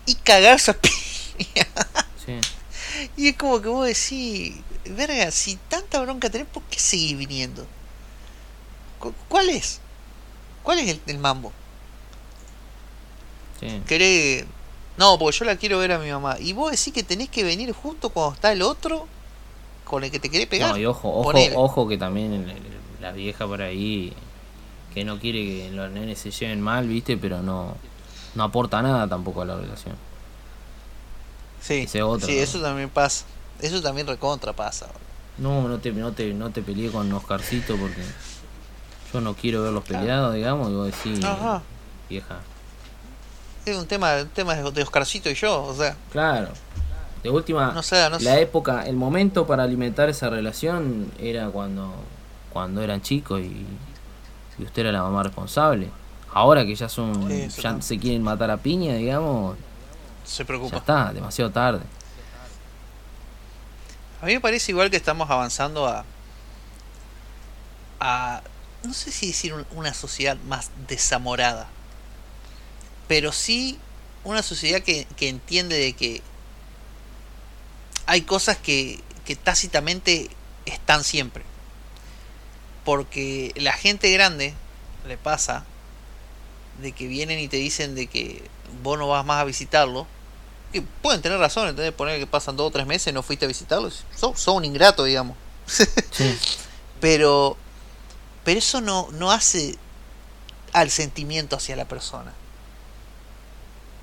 y 0.05 0.15
cagarse 0.15 0.71
a 0.71 0.77
piña. 0.79 1.67
sí. 2.25 2.39
Y 3.17 3.29
es 3.29 3.35
como 3.37 3.61
que 3.61 3.67
vos 3.67 3.85
decís, 3.85 4.55
verga, 4.85 5.31
si 5.31 5.55
tanta 5.67 5.99
bronca 6.01 6.29
tenés, 6.29 6.47
¿por 6.47 6.63
qué 6.63 6.79
seguís 6.79 7.17
viniendo? 7.17 7.65
Cu- 8.99 9.13
¿Cuál 9.27 9.49
es? 9.49 9.79
¿Cuál 10.63 10.79
es 10.79 10.89
el, 10.89 11.01
el 11.07 11.17
mambo? 11.17 11.51
sí. 13.59 13.81
¿Querés...? 13.87 14.45
No, 14.99 15.17
porque 15.17 15.37
yo 15.37 15.45
la 15.45 15.55
quiero 15.55 15.79
ver 15.79 15.93
a 15.93 15.97
mi 15.97 16.11
mamá. 16.11 16.35
Y 16.39 16.51
vos 16.51 16.71
decís 16.71 16.93
que 16.93 17.03
tenés 17.03 17.29
que 17.29 17.45
venir 17.45 17.71
justo 17.71 18.09
cuando 18.09 18.35
está 18.35 18.51
el 18.51 18.61
otro 18.61 19.07
con 19.85 20.03
el 20.03 20.11
que 20.11 20.19
te 20.19 20.29
querés 20.29 20.47
pegar. 20.47 20.71
No, 20.71 20.77
y 20.77 20.85
ojo, 20.85 21.09
ojo, 21.09 21.23
Ponele. 21.31 21.55
ojo 21.55 21.87
que 21.87 21.97
también 21.97 22.45
la 22.99 23.13
vieja 23.13 23.47
por 23.47 23.61
ahí 23.61 24.11
que 24.93 25.05
no 25.05 25.17
quiere 25.17 25.39
que 25.45 25.71
los 25.71 25.89
nenes 25.89 26.19
se 26.19 26.31
lleven 26.31 26.59
mal, 26.59 26.85
¿viste? 26.85 27.15
Pero 27.15 27.41
no 27.41 27.77
no 28.35 28.43
aporta 28.43 28.81
nada 28.81 29.07
tampoco 29.07 29.41
a 29.41 29.45
la 29.45 29.55
relación. 29.55 29.95
sí, 31.61 31.87
otro, 32.01 32.27
sí, 32.27 32.35
¿no? 32.35 32.41
eso 32.41 32.61
también 32.61 32.89
pasa. 32.89 33.23
Eso 33.61 33.81
también 33.81 34.05
recontra 34.05 34.51
pasa. 34.51 34.87
No, 35.37 35.65
no 35.69 35.79
te 35.79 35.93
no 35.93 36.11
te 36.11 36.33
no 36.33 36.49
te 36.49 36.61
peleé 36.61 36.91
con 36.91 37.09
Oscarcito 37.13 37.77
porque 37.77 38.01
yo 39.13 39.21
no 39.21 39.33
quiero 39.33 39.63
verlos 39.63 39.85
peleados, 39.85 40.35
digamos, 40.35 40.69
y 40.69 40.73
vos 40.73 40.85
decís, 40.87 41.23
Ajá. 41.23 41.61
vieja. 42.09 42.41
Es 43.65 43.75
un 43.77 43.85
tema, 43.87 44.15
un 44.21 44.29
tema 44.29 44.55
de 44.55 44.81
Oscarcito 44.83 45.29
y 45.29 45.35
yo, 45.35 45.63
o 45.63 45.75
sea, 45.75 45.95
Claro. 46.11 46.49
De 47.23 47.29
última, 47.29 47.73
no 47.73 47.83
sé, 47.83 48.01
no 48.09 48.17
la 48.17 48.19
sé. 48.19 48.41
época, 48.41 48.85
el 48.87 48.95
momento 48.95 49.45
para 49.45 49.63
alimentar 49.63 50.07
esa 50.09 50.29
relación 50.29 51.11
era 51.19 51.47
cuando 51.49 51.93
cuando 52.53 52.81
eran 52.81 53.01
chicos 53.01 53.41
y, 53.41 53.65
y 54.57 54.63
usted 54.63 54.83
era 54.83 54.91
la 54.93 55.03
mamá 55.03 55.21
responsable. 55.23 55.89
Ahora 56.33 56.65
que 56.65 56.73
ya 56.75 56.87
son 56.87 57.27
Sí, 57.29 57.61
ya 57.61 57.73
no. 57.73 57.81
se 57.81 57.99
quieren 57.99 58.23
matar 58.23 58.49
a 58.51 58.57
piña, 58.57 58.93
digamos, 58.95 59.57
Se 60.23 60.43
ya 60.43 60.47
preocupa. 60.47 60.77
está, 60.77 61.11
demasiado 61.13 61.51
tarde. 61.51 61.81
A 64.21 64.25
mí 64.25 64.33
me 64.33 64.39
parece 64.41 64.71
igual 64.71 64.89
que 64.89 64.97
estamos 64.97 65.29
avanzando 65.29 65.87
a. 65.87 66.05
a. 67.99 68.41
no 68.83 68.93
sé 68.93 69.11
si 69.11 69.27
decir 69.27 69.53
un- 69.53 69.65
una 69.75 69.93
sociedad 69.93 70.37
más 70.47 70.71
desamorada. 70.87 71.67
Pero 73.09 73.33
sí 73.33 73.77
una 74.23 74.41
sociedad 74.41 74.81
que, 74.81 75.05
que 75.17 75.27
entiende 75.27 75.77
de 75.77 75.91
que 75.91 76.21
hay 78.05 78.21
cosas 78.21 78.55
que, 78.55 79.01
que 79.25 79.35
tácitamente 79.35 80.29
están 80.65 81.03
siempre. 81.03 81.43
Porque 82.85 83.51
la 83.57 83.73
gente 83.73 84.09
grande 84.13 84.53
le 85.05 85.17
pasa 85.17 85.65
de 86.81 86.93
que 86.93 87.07
vienen 87.07 87.39
y 87.39 87.49
te 87.49 87.57
dicen 87.57 87.95
de 87.95 88.07
que 88.07 88.41
vos 88.81 88.97
no 88.97 89.09
vas 89.09 89.25
más 89.25 89.41
a 89.41 89.43
visitarlo 89.43 90.07
que 90.71 90.81
pueden 90.81 91.21
tener 91.21 91.39
razón, 91.39 91.67
¿entendés? 91.67 91.93
Poner 91.93 92.19
que 92.19 92.27
pasan 92.27 92.55
dos 92.55 92.67
o 92.67 92.71
tres 92.71 92.85
meses 92.85 93.07
y 93.07 93.11
no 93.11 93.23
fuiste 93.23 93.45
a 93.45 93.47
visitarlos. 93.47 94.03
Son, 94.15 94.37
son 94.37 94.57
un 94.57 94.65
ingrato, 94.65 95.03
digamos. 95.03 95.35
Sí, 96.11 96.37
Pero, 96.99 97.55
pero 98.43 98.59
eso 98.59 98.81
no, 98.81 99.07
no 99.11 99.31
hace 99.31 99.75
al 100.73 100.89
sentimiento 100.89 101.55
hacia 101.55 101.75
la 101.75 101.85
persona. 101.85 102.33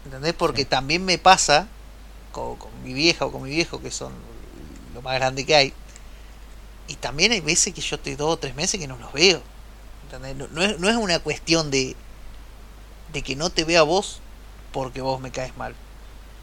¿Entendés? 0.07 0.35
Porque 0.35 0.63
Sí. 0.63 0.69
también 0.69 1.05
me 1.05 1.19
pasa 1.19 1.67
con, 2.33 2.57
con 2.57 2.71
mi 2.85 2.93
vieja 2.95 3.27
o 3.27 3.33
con 3.33 3.43
mi 3.43 3.51
viejo, 3.51 3.81
que 3.83 3.91
son 3.91 4.13
lo 4.95 5.03
más 5.03 5.15
grande 5.17 5.45
que 5.45 5.55
hay. 5.57 5.73
Y 6.89 6.95
también 6.95 7.33
hay 7.33 7.41
veces 7.41 7.75
que 7.75 7.81
yo 7.81 7.97
estoy 7.97 8.15
dos 8.15 8.31
o 8.35 8.37
tres 8.39 8.55
meses 8.55 8.79
que 8.81 8.87
no 8.87 8.97
los 8.97 9.13
veo. 9.13 9.43
¿Entendés? 10.05 10.37
No, 10.37 10.47
no 10.53 10.63
es, 10.63 10.79
no 10.79 10.89
es 10.89 10.95
una 10.97 11.19
cuestión 11.19 11.71
de, 11.73 11.97
de 13.13 13.23
que 13.23 13.35
no 13.35 13.51
te 13.51 13.65
vea 13.65 13.83
vos 13.83 14.21
porque 14.73 15.01
vos 15.01 15.21
me 15.21 15.33
caes 15.33 15.57
mal. 15.57 15.75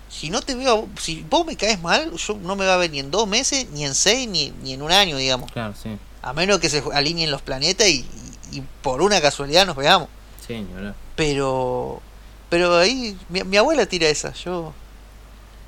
Si 0.10 0.30
no 0.30 0.42
te 0.42 0.54
veo, 0.56 0.90
si 1.00 1.26
vos 1.30 1.46
me 1.46 1.56
caes 1.56 1.82
mal, 1.82 2.12
yo 2.12 2.36
no 2.36 2.56
me 2.58 2.66
va 2.66 2.74
a 2.74 2.78
ver 2.78 2.92
ni 2.92 3.00
en 3.00 3.10
dos 3.10 3.28
meses, 3.28 3.70
ni 3.72 3.86
en 3.86 3.96
seis, 3.96 4.28
ni, 4.28 4.52
ni 4.62 4.74
en 4.74 4.82
un 4.82 4.92
año, 4.92 5.16
digamos. 5.18 5.50
claro, 5.52 5.74
sí. 5.82 5.98
A 6.22 6.34
menos 6.34 6.60
que 6.60 6.70
se 6.70 6.84
alineen 6.94 7.32
los 7.32 7.42
planetas 7.42 7.88
y, 7.88 8.06
y- 8.52 8.58
y 8.58 8.62
por 8.82 9.02
una 9.02 9.20
casualidad 9.22 9.66
nos 9.66 9.76
veamos. 9.78 10.10
Sí, 10.46 10.56
hablar. 10.76 10.94
Pero. 11.16 12.02
Pero 12.54 12.78
ahí. 12.78 13.18
Mi, 13.30 13.44
mi 13.44 13.58
abuela 13.58 13.86
tira 13.88 14.08
esa. 14.08 14.32
Yo. 14.34 14.74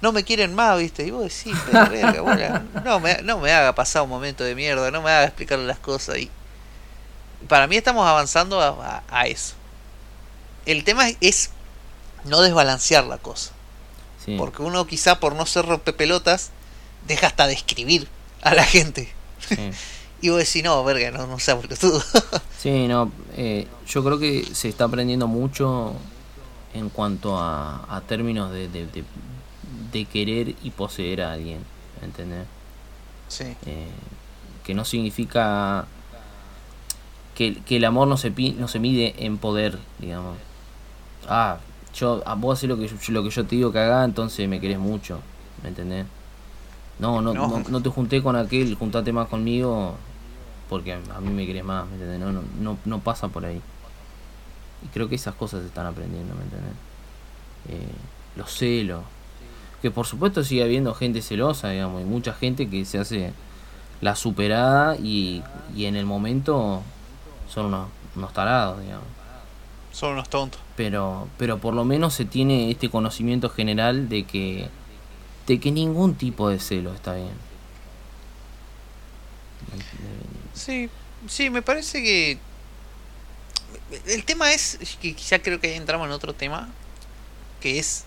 No 0.02 0.12
me 0.12 0.24
quieren 0.24 0.54
más, 0.54 0.78
¿viste? 0.78 1.04
Y 1.08 1.10
vos 1.10 1.24
decís, 1.24 1.58
pero 1.66 1.90
verga, 1.90 2.20
abuela, 2.20 2.64
no 2.84 3.00
me, 3.00 3.22
no 3.24 3.40
me 3.40 3.52
haga 3.52 3.74
pasar 3.74 4.04
un 4.04 4.10
momento 4.10 4.44
de 4.44 4.54
mierda, 4.54 4.92
no 4.92 5.02
me 5.02 5.10
haga 5.10 5.24
explicarle 5.26 5.66
las 5.66 5.80
cosas. 5.80 6.18
Y 6.20 6.30
para 7.48 7.66
mí 7.66 7.76
estamos 7.76 8.06
avanzando 8.08 8.62
a, 8.62 8.68
a- 8.68 9.04
a 9.10 9.26
eso. 9.28 9.56
El 10.68 10.84
tema 10.84 11.10
es, 11.10 11.18
es 11.22 11.50
no 12.24 12.42
desbalancear 12.42 13.06
la 13.06 13.18
cosa. 13.18 13.52
Sí. 14.24 14.36
Porque 14.38 14.62
uno 14.62 14.86
quizá 14.86 15.20
por 15.20 15.34
no 15.34 15.46
ser 15.48 15.66
rompepelotas 15.66 16.52
deja 17.08 17.28
hasta 17.28 17.48
de 17.48 17.54
escribir 17.54 18.08
a 18.44 18.54
la 18.54 18.64
gente. 18.64 19.12
sí. 19.48 19.56
Y 20.22 20.30
vos 20.30 20.40
decís, 20.40 20.64
no, 20.64 20.82
verga, 20.84 21.12
no, 21.12 21.28
no 21.28 21.38
seas 21.40 21.58
boludo. 21.58 22.02
Sí, 22.60 22.88
no, 22.88 23.12
eh, 23.38 23.68
yo 23.86 24.04
creo 24.04 24.18
que 24.18 24.48
se 24.56 24.70
está 24.70 24.86
aprendiendo 24.86 25.28
mucho 25.28 25.94
en 26.76 26.90
cuanto 26.90 27.38
a, 27.40 27.86
a 27.96 28.02
términos 28.02 28.52
de, 28.52 28.68
de, 28.70 28.86
de- 28.88 29.04
de 29.92 30.06
querer 30.06 30.56
y 30.64 30.72
poseer 30.72 31.22
a 31.22 31.34
alguien, 31.34 31.60
¿entendés? 32.02 32.46
sí. 33.28 33.56
Eh, 33.66 33.90
que 34.64 34.74
no 34.74 34.86
significa 34.86 35.88
que, 37.36 37.56
que 37.64 37.78
el 37.78 37.86
amor 37.86 38.08
no 38.08 38.18
se, 38.18 38.32
pi- 38.32 38.54
no 38.58 38.68
se 38.68 38.80
mide 38.80 39.16
en 39.26 39.38
poder, 39.38 39.78
digamos. 40.00 40.38
Ah, 41.28 41.58
yo, 41.96 42.24
a 42.26 42.36
vos 42.36 42.58
haces 42.60 42.70
lo 42.70 42.78
que 42.78 42.88
yo, 42.88 42.96
lo 43.10 43.24
que 43.24 43.30
yo 43.30 43.46
te 43.46 43.56
digo 43.56 43.72
que 43.72 43.80
haga, 43.80 44.04
entonces 44.06 44.48
me 44.50 44.60
querés 44.62 44.80
mucho, 44.80 45.20
¿me 45.64 45.70
entendés? 45.70 46.06
No, 47.00 47.22
no, 47.22 47.34
No. 47.34 47.48
no, 47.48 47.64
no 47.68 47.82
te 47.82 47.90
junté 47.90 48.22
con 48.24 48.36
aquel, 48.36 48.76
juntate 48.76 49.12
más 49.14 49.28
conmigo 49.28 49.96
porque 50.70 50.94
a, 50.94 51.00
a 51.16 51.22
mí 51.22 51.30
me 51.34 51.46
querés 51.46 51.64
más, 51.64 51.88
¿me 51.88 51.96
entendés? 51.96 52.20
No, 52.20 52.32
no, 52.32 52.42
no, 52.62 52.78
no 52.86 53.00
pasa 53.00 53.28
por 53.30 53.46
ahí. 53.46 53.62
Y 54.84 54.88
creo 54.88 55.10
que 55.10 55.16
esas 55.16 55.36
cosas 55.36 55.62
se 55.62 55.68
están 55.68 55.86
aprendiendo, 55.86 56.36
¿me 56.36 56.44
entendés? 56.44 56.74
Eh, 57.70 57.96
los 58.36 58.52
celos. 58.52 59.04
Que 59.82 59.92
por 59.92 60.06
supuesto 60.06 60.44
sigue 60.44 60.64
habiendo 60.64 60.94
gente 60.94 61.22
celosa, 61.22 61.70
digamos, 61.70 62.02
y 62.02 62.06
mucha 62.06 62.34
gente 62.34 62.70
que 62.70 62.86
se 62.86 63.00
hace 63.00 63.34
la 64.02 64.16
superada 64.16 64.96
y, 64.98 65.44
y 65.76 65.86
en 65.86 65.96
el 65.96 66.06
momento 66.06 66.82
son 67.50 67.68
unos, 67.68 67.88
unos 68.16 68.34
tarados, 68.34 68.82
digamos. 68.82 69.06
Son 69.92 70.14
unos 70.14 70.30
tontos. 70.30 70.60
Pero, 70.76 71.28
pero 71.38 71.58
por 71.58 71.74
lo 71.74 71.86
menos 71.86 72.14
se 72.14 72.26
tiene 72.26 72.70
este 72.70 72.90
conocimiento 72.90 73.50
general 73.50 74.10
de 74.10 74.24
que, 74.24 74.70
de 75.48 75.60
que 75.60 75.72
ningún 75.72 76.16
tipo 76.16 76.50
de 76.50 76.60
celo 76.60 76.94
está 76.94 77.14
bien. 77.16 77.46
Sí, 80.54 80.90
sí, 81.28 81.50
me 81.50 81.62
parece 81.62 82.04
que. 82.04 82.38
El 84.06 84.26
tema 84.26 84.54
es. 84.54 84.78
que 85.02 85.14
ya 85.14 85.42
creo 85.42 85.60
que 85.60 85.76
entramos 85.76 86.08
en 86.08 86.14
otro 86.14 86.34
tema. 86.34 86.70
Que 87.62 87.80
es. 87.80 88.04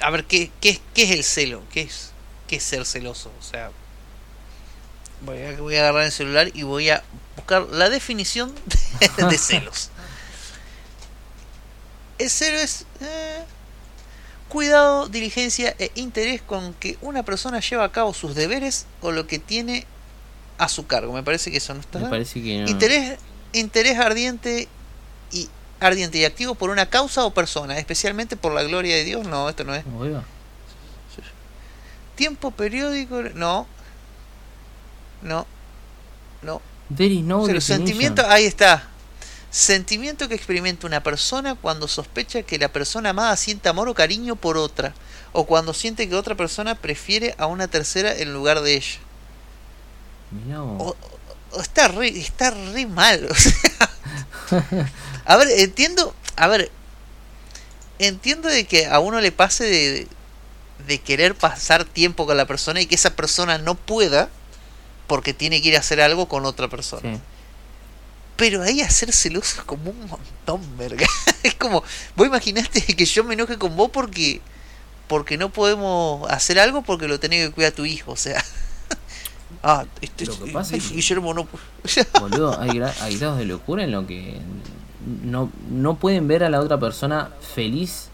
A 0.00 0.10
ver, 0.10 0.24
¿qué, 0.24 0.50
qué, 0.60 0.80
qué 0.94 1.02
es 1.04 1.10
el 1.10 1.24
celo? 1.24 1.62
¿Qué 1.72 1.82
es, 1.82 2.12
¿Qué 2.48 2.56
es 2.56 2.62
ser 2.62 2.84
celoso? 2.86 3.32
O 3.38 3.42
sea. 3.42 3.70
Voy 5.22 5.42
a, 5.42 5.60
voy 5.60 5.76
a 5.76 5.80
agarrar 5.80 6.04
el 6.04 6.12
celular 6.12 6.50
y 6.54 6.62
voy 6.62 6.88
a 6.88 7.02
buscar 7.36 7.66
la 7.70 7.90
definición 7.90 8.54
de, 9.16 9.26
de 9.26 9.38
celos. 9.38 9.90
El 12.18 12.28
celo 12.30 12.58
es. 12.58 12.86
eh, 13.00 13.44
cuidado, 14.48 15.08
diligencia 15.08 15.74
e 15.78 15.90
interés 15.94 16.42
con 16.42 16.74
que 16.74 16.98
una 17.00 17.22
persona 17.22 17.60
lleva 17.60 17.84
a 17.84 17.92
cabo 17.92 18.12
sus 18.12 18.34
deberes 18.34 18.86
o 19.00 19.10
lo 19.12 19.26
que 19.26 19.38
tiene 19.38 19.86
a 20.58 20.68
su 20.68 20.86
cargo. 20.86 21.12
Me 21.12 21.22
parece 21.22 21.50
que 21.50 21.58
eso 21.58 21.72
no 21.72 21.80
está. 21.80 21.98
Me 21.98 22.08
parece 22.10 22.42
que 22.42 22.58
no. 22.60 22.68
Interés, 22.68 23.18
interés 23.52 23.98
ardiente 23.98 24.68
y 25.32 25.48
ardiente 25.80 26.18
y 26.18 26.24
activo 26.24 26.54
por 26.54 26.70
una 26.70 26.86
causa 26.86 27.24
o 27.24 27.30
persona, 27.32 27.78
especialmente 27.78 28.36
por 28.36 28.52
la 28.52 28.62
gloria 28.62 28.96
de 28.96 29.04
Dios. 29.04 29.26
No, 29.26 29.48
esto 29.48 29.64
no 29.64 29.74
es. 29.74 29.84
Tiempo 32.14 32.50
periódico. 32.50 33.22
No. 33.34 33.66
No. 35.22 35.46
No. 36.42 36.60
There 36.94 37.14
is 37.14 37.22
no 37.22 37.42
O 37.42 37.46
sea, 37.46 37.54
los 37.54 37.66
definition. 37.66 37.86
sentimientos, 37.86 38.24
ahí 38.28 38.44
está. 38.44 38.88
Sentimiento 39.50 40.28
que 40.28 40.34
experimenta 40.34 40.86
una 40.86 41.02
persona 41.02 41.54
cuando 41.54 41.88
sospecha 41.88 42.42
que 42.42 42.58
la 42.58 42.68
persona 42.68 43.10
amada 43.10 43.36
siente 43.36 43.68
amor 43.68 43.88
o 43.88 43.94
cariño 43.94 44.36
por 44.36 44.56
otra. 44.56 44.94
O 45.32 45.46
cuando 45.46 45.72
siente 45.72 46.08
que 46.08 46.14
otra 46.14 46.34
persona 46.34 46.74
prefiere 46.74 47.34
a 47.38 47.46
una 47.46 47.68
tercera 47.68 48.14
en 48.16 48.32
lugar 48.32 48.60
de 48.60 48.74
ella. 48.74 48.98
O 50.78 50.96
está 51.58 51.88
re, 51.88 52.08
está 52.08 52.50
re 52.50 52.86
mal. 52.86 53.26
o 53.30 53.34
sea. 53.34 53.90
a 55.24 55.36
ver, 55.36 55.48
entiendo. 55.60 56.14
A 56.36 56.46
ver. 56.48 56.70
Entiendo 57.98 58.48
de 58.48 58.64
que 58.64 58.86
a 58.86 58.98
uno 58.98 59.20
le 59.20 59.30
pase 59.30 59.64
de, 59.64 60.08
de 60.86 60.98
querer 61.00 61.34
pasar 61.34 61.84
tiempo 61.84 62.26
con 62.26 62.36
la 62.36 62.46
persona 62.46 62.80
y 62.80 62.86
que 62.86 62.94
esa 62.94 63.14
persona 63.14 63.58
no 63.58 63.74
pueda 63.74 64.30
porque 65.06 65.34
tiene 65.34 65.60
que 65.60 65.68
ir 65.68 65.76
a 65.76 65.80
hacer 65.80 66.00
algo 66.00 66.26
con 66.28 66.46
otra 66.46 66.68
persona. 66.68 67.14
Sí. 67.14 67.20
Pero 68.36 68.62
ahí 68.62 68.80
hacer 68.80 69.12
celoso 69.12 69.58
es 69.58 69.64
como 69.64 69.90
un 69.90 70.06
montón, 70.06 70.78
verga. 70.78 71.06
Es 71.42 71.54
como, 71.54 71.82
vos 72.16 72.26
imaginaste 72.26 72.82
que 72.82 73.04
yo 73.06 73.24
me 73.24 73.32
enoje 73.32 73.58
con 73.58 73.74
vos 73.74 73.90
porque 73.90 74.42
porque 75.08 75.36
no 75.36 75.50
podemos 75.52 76.30
hacer 76.30 76.60
algo 76.60 76.82
porque 76.82 77.08
lo 77.08 77.18
tenés 77.18 77.48
que 77.48 77.52
cuidar 77.52 77.72
a 77.72 77.74
tu 77.74 77.84
hijo, 77.84 78.12
o 78.12 78.16
sea. 78.16 78.44
Ah, 79.62 79.84
este, 80.00 80.24
Lo 80.26 80.38
que 80.38 80.50
pasa 80.52 80.76
es 80.76 80.88
que- 80.88 80.94
Guillermo 80.94 81.34
no 81.34 81.46
Boludo, 82.20 82.58
hay, 82.60 82.70
gra- 82.70 82.94
hay 83.02 83.18
grados 83.18 83.38
de 83.38 83.44
locura 83.44 83.84
en 83.84 83.92
lo 83.92 84.06
que 84.06 84.38
no, 85.22 85.50
no 85.70 85.96
pueden 85.96 86.28
ver 86.28 86.44
a 86.44 86.50
la 86.50 86.60
otra 86.60 86.78
persona 86.80 87.30
feliz 87.54 88.08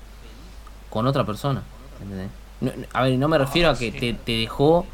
con 0.91 1.07
otra 1.07 1.25
persona. 1.25 1.63
¿entendés? 2.03 2.29
No- 2.61 2.73
no- 2.77 2.87
a 2.93 3.03
ver, 3.03 3.19
no 3.19 3.29
me 3.29 3.39
refiero 3.39 3.71
a 3.71 3.79
que 3.79 3.93
te, 3.93 4.13
te 4.15 4.33
dejó 4.33 4.87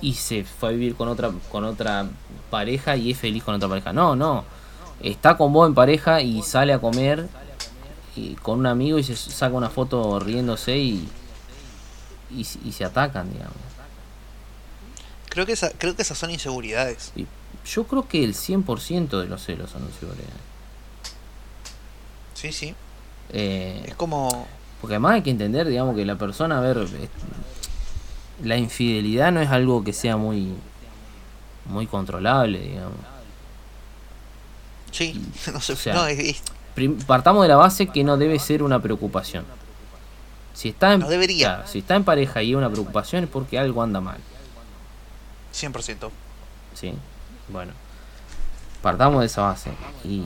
y 0.00 0.14
se 0.14 0.44
fue 0.44 0.68
a 0.70 0.72
vivir 0.72 0.94
con 0.94 1.08
otra 1.08 1.30
con 1.50 1.64
otra 1.64 2.06
pareja 2.50 2.96
y 2.96 3.10
es 3.10 3.18
feliz 3.18 3.42
con 3.42 3.54
otra 3.54 3.68
pareja. 3.68 3.92
No, 3.92 4.14
no. 4.16 4.44
Está 5.02 5.36
con 5.36 5.52
vos 5.52 5.66
en 5.66 5.74
pareja 5.74 6.20
y 6.20 6.42
sale 6.42 6.72
a 6.72 6.78
comer 6.78 7.26
y 8.16 8.34
con 8.34 8.58
un 8.60 8.66
amigo 8.66 8.98
y 8.98 9.02
se 9.02 9.16
saca 9.16 9.54
una 9.56 9.70
foto 9.70 10.20
riéndose 10.20 10.76
y, 10.76 11.08
y, 12.30 12.46
y 12.64 12.72
se 12.72 12.84
atacan, 12.84 13.30
digamos. 13.32 13.56
Creo 15.30 15.46
que 15.46 15.52
esa, 15.52 15.70
creo 15.70 15.96
que 15.96 16.02
esas 16.02 16.18
son 16.18 16.30
inseguridades. 16.30 17.12
Y 17.16 17.26
yo 17.66 17.84
creo 17.84 18.06
que 18.06 18.22
el 18.22 18.34
100% 18.34 19.20
de 19.20 19.26
los 19.26 19.42
celos 19.44 19.70
son 19.70 19.82
inseguridades. 19.84 20.28
Sí, 22.34 22.52
sí. 22.52 22.74
Eh, 23.32 23.84
Es 23.86 23.94
como 23.94 24.46
porque 24.80 24.94
además 24.94 25.12
hay 25.14 25.22
que 25.22 25.30
entender, 25.30 25.68
digamos, 25.68 25.94
que 25.94 26.04
la 26.06 26.16
persona, 26.16 26.58
a 26.58 26.60
ver, 26.60 26.86
la 28.42 28.56
infidelidad 28.56 29.30
no 29.30 29.40
es 29.42 29.50
algo 29.50 29.84
que 29.84 29.92
sea 29.92 30.16
muy 30.16 30.54
muy 31.66 31.86
controlable, 31.86 32.58
digamos. 32.58 32.94
sí, 34.90 35.20
no 35.52 35.60
sé, 35.60 35.74
o 35.74 35.76
sea, 35.76 35.94
no, 35.94 36.06
es- 36.06 36.42
partamos 37.06 37.42
de 37.42 37.48
la 37.48 37.56
base 37.56 37.86
que 37.88 38.02
no 38.02 38.16
debe 38.16 38.38
ser 38.38 38.62
una 38.62 38.80
preocupación. 38.80 39.44
Si 40.54 40.70
está 40.70 40.94
en, 40.94 41.00
No 41.00 41.08
debería. 41.10 41.56
claro, 41.56 41.68
si 41.68 41.80
está 41.80 41.94
en 41.96 42.04
pareja 42.04 42.42
y 42.42 42.50
es 42.52 42.56
una 42.56 42.70
preocupación 42.70 43.24
es 43.24 43.30
porque 43.30 43.58
algo 43.58 43.82
anda 43.82 44.00
mal, 44.00 44.18
100%. 45.52 46.10
¿sí? 46.74 46.94
Bueno, 47.48 47.72
partamos 48.82 49.20
de 49.20 49.26
esa 49.26 49.42
base. 49.42 49.70
Y 50.04 50.24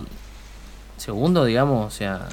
segundo, 0.96 1.44
digamos, 1.44 1.92
o 1.92 1.96
sea, 1.96 2.28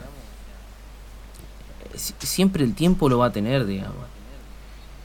si- 1.95 2.13
siempre 2.19 2.63
el 2.63 2.75
tiempo 2.75 3.09
lo 3.09 3.17
va 3.19 3.27
a 3.27 3.31
tener, 3.31 3.65
digamos. 3.65 3.95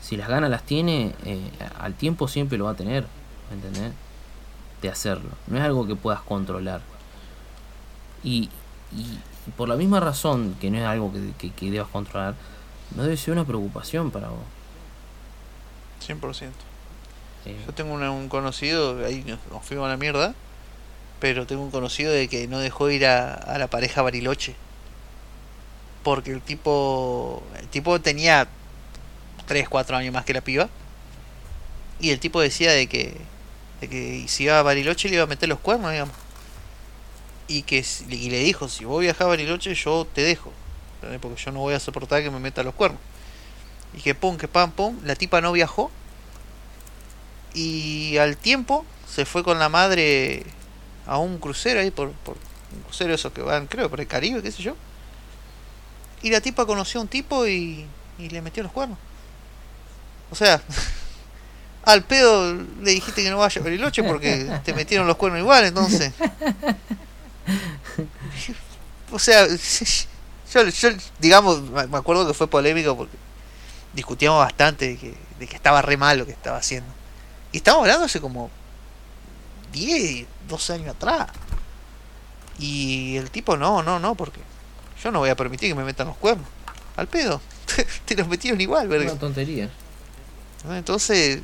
Si 0.02 0.16
las 0.16 0.28
ganas 0.28 0.50
las 0.50 0.62
tiene, 0.62 1.14
eh, 1.24 1.50
al 1.80 1.94
tiempo 1.94 2.28
siempre 2.28 2.58
lo 2.58 2.66
va 2.66 2.72
a 2.72 2.76
tener, 2.76 3.06
¿me 3.50 3.56
entendés? 3.56 3.92
De 4.82 4.88
hacerlo. 4.88 5.30
No 5.48 5.58
es 5.58 5.64
algo 5.64 5.86
que 5.86 5.96
puedas 5.96 6.20
controlar. 6.20 6.80
Y, 8.22 8.50
y 8.92 9.18
por 9.56 9.68
la 9.68 9.76
misma 9.76 10.00
razón 10.00 10.56
que 10.60 10.70
no 10.70 10.78
es 10.78 10.84
algo 10.84 11.12
que, 11.12 11.32
que, 11.38 11.50
que 11.52 11.70
debas 11.70 11.88
controlar, 11.88 12.34
no 12.94 13.02
debe 13.02 13.16
ser 13.16 13.32
una 13.32 13.44
preocupación 13.44 14.10
para 14.10 14.28
vos. 14.28 14.38
100%. 16.06 16.50
Yo 17.66 17.72
tengo 17.74 17.94
un 17.94 18.28
conocido, 18.28 19.04
ahí 19.04 19.24
nos, 19.26 19.38
nos 19.50 19.64
fuimos 19.64 19.86
a 19.86 19.90
la 19.90 19.96
mierda, 19.96 20.34
pero 21.20 21.46
tengo 21.46 21.62
un 21.62 21.70
conocido 21.70 22.12
de 22.12 22.28
que 22.28 22.46
no 22.48 22.58
dejó 22.58 22.90
ir 22.90 23.06
a, 23.06 23.56
la 23.58 23.68
pareja 23.68 24.02
Bariloche. 24.02 24.54
Porque 26.02 26.30
el 26.30 26.40
tipo, 26.40 27.42
el 27.58 27.68
tipo 27.68 28.00
tenía 28.00 28.46
3, 29.46 29.68
4 29.68 29.96
años 29.96 30.12
más 30.12 30.24
que 30.24 30.34
la 30.34 30.40
piba. 30.40 30.68
Y 31.98 32.10
el 32.10 32.20
tipo 32.20 32.40
decía 32.40 32.72
de 32.72 32.86
que, 32.86 33.16
de 33.80 33.88
que 33.88 34.24
si 34.28 34.44
iba 34.44 34.58
a 34.58 34.62
Bariloche 34.62 35.08
le 35.08 35.14
iba 35.16 35.24
a 35.24 35.26
meter 35.26 35.48
los 35.48 35.58
cuernos, 35.58 35.90
digamos. 35.90 36.14
Y 37.48 37.62
que 37.62 37.84
y 38.08 38.30
le 38.30 38.40
dijo, 38.40 38.68
si 38.68 38.84
vos 38.84 39.00
viajás 39.00 39.22
a 39.22 39.26
Bariloche 39.26 39.74
yo 39.74 40.06
te 40.12 40.22
dejo. 40.22 40.52
Porque 41.20 41.42
yo 41.42 41.52
no 41.52 41.60
voy 41.60 41.74
a 41.74 41.80
soportar 41.80 42.22
que 42.22 42.30
me 42.30 42.40
meta 42.40 42.62
los 42.62 42.74
cuernos. 42.74 43.00
Y 43.94 44.00
que 44.00 44.14
pum, 44.14 44.36
que 44.36 44.48
pam, 44.48 44.72
pum, 44.72 44.98
la 45.04 45.14
tipa 45.14 45.40
no 45.40 45.52
viajó. 45.52 45.90
Y 47.56 48.18
al 48.18 48.36
tiempo 48.36 48.84
se 49.08 49.24
fue 49.24 49.42
con 49.42 49.58
la 49.58 49.70
madre 49.70 50.44
a 51.06 51.16
un 51.16 51.38
crucero 51.38 51.80
ahí 51.80 51.90
por, 51.90 52.12
por 52.12 52.36
un 52.74 52.82
crucero 52.82 53.14
esos 53.14 53.32
que 53.32 53.40
van, 53.40 53.66
creo, 53.66 53.88
por 53.88 53.98
el 53.98 54.06
Caribe, 54.06 54.42
qué 54.42 54.52
sé 54.52 54.62
yo. 54.62 54.76
Y 56.20 56.28
la 56.28 56.42
tipa 56.42 56.66
conoció 56.66 57.00
a 57.00 57.04
un 57.04 57.08
tipo 57.08 57.46
y, 57.46 57.86
le 58.18 58.42
metió 58.42 58.62
los 58.62 58.72
cuernos. 58.72 58.98
O 60.30 60.34
sea, 60.34 60.60
al 61.84 62.04
pedo 62.04 62.52
le 62.82 62.90
dijiste 62.90 63.22
que 63.22 63.30
no 63.30 63.38
vaya 63.38 63.58
a 63.58 63.64
Bariloche 63.64 64.02
porque 64.04 64.60
te 64.62 64.74
metieron 64.74 65.06
los 65.06 65.16
cuernos 65.16 65.40
igual, 65.40 65.64
entonces. 65.64 66.12
O 69.12 69.20
sea, 69.20 69.46
yo, 70.52 70.68
yo 70.68 70.88
digamos, 71.20 71.62
me 71.70 71.96
acuerdo 71.96 72.26
que 72.26 72.34
fue 72.34 72.48
polémico 72.48 72.96
porque 72.96 73.16
discutíamos 73.94 74.40
bastante 74.40 74.88
de 74.88 74.96
que, 74.96 75.14
de 75.38 75.46
que 75.46 75.54
estaba 75.54 75.80
re 75.80 75.96
mal 75.96 76.18
lo 76.18 76.26
que 76.26 76.32
estaba 76.32 76.58
haciendo. 76.58 76.95
Y 77.56 77.60
estamos 77.60 77.80
hablando 77.80 78.04
hace 78.04 78.20
como 78.20 78.50
10, 79.72 80.26
12 80.46 80.72
años 80.74 80.94
atrás. 80.94 81.28
Y 82.58 83.16
el 83.16 83.30
tipo, 83.30 83.56
no, 83.56 83.82
no, 83.82 83.98
no, 83.98 84.14
porque 84.14 84.40
yo 85.02 85.10
no 85.10 85.20
voy 85.20 85.30
a 85.30 85.36
permitir 85.36 85.70
que 85.70 85.74
me 85.74 85.82
metan 85.82 86.08
los 86.08 86.18
cuernos. 86.18 86.46
Al 86.96 87.06
pedo. 87.06 87.40
Te 88.04 88.14
los 88.14 88.28
metieron 88.28 88.60
igual, 88.60 88.88
verga. 88.88 89.10
una 89.10 89.18
tontería. 89.18 89.70
Entonces, 90.68 91.40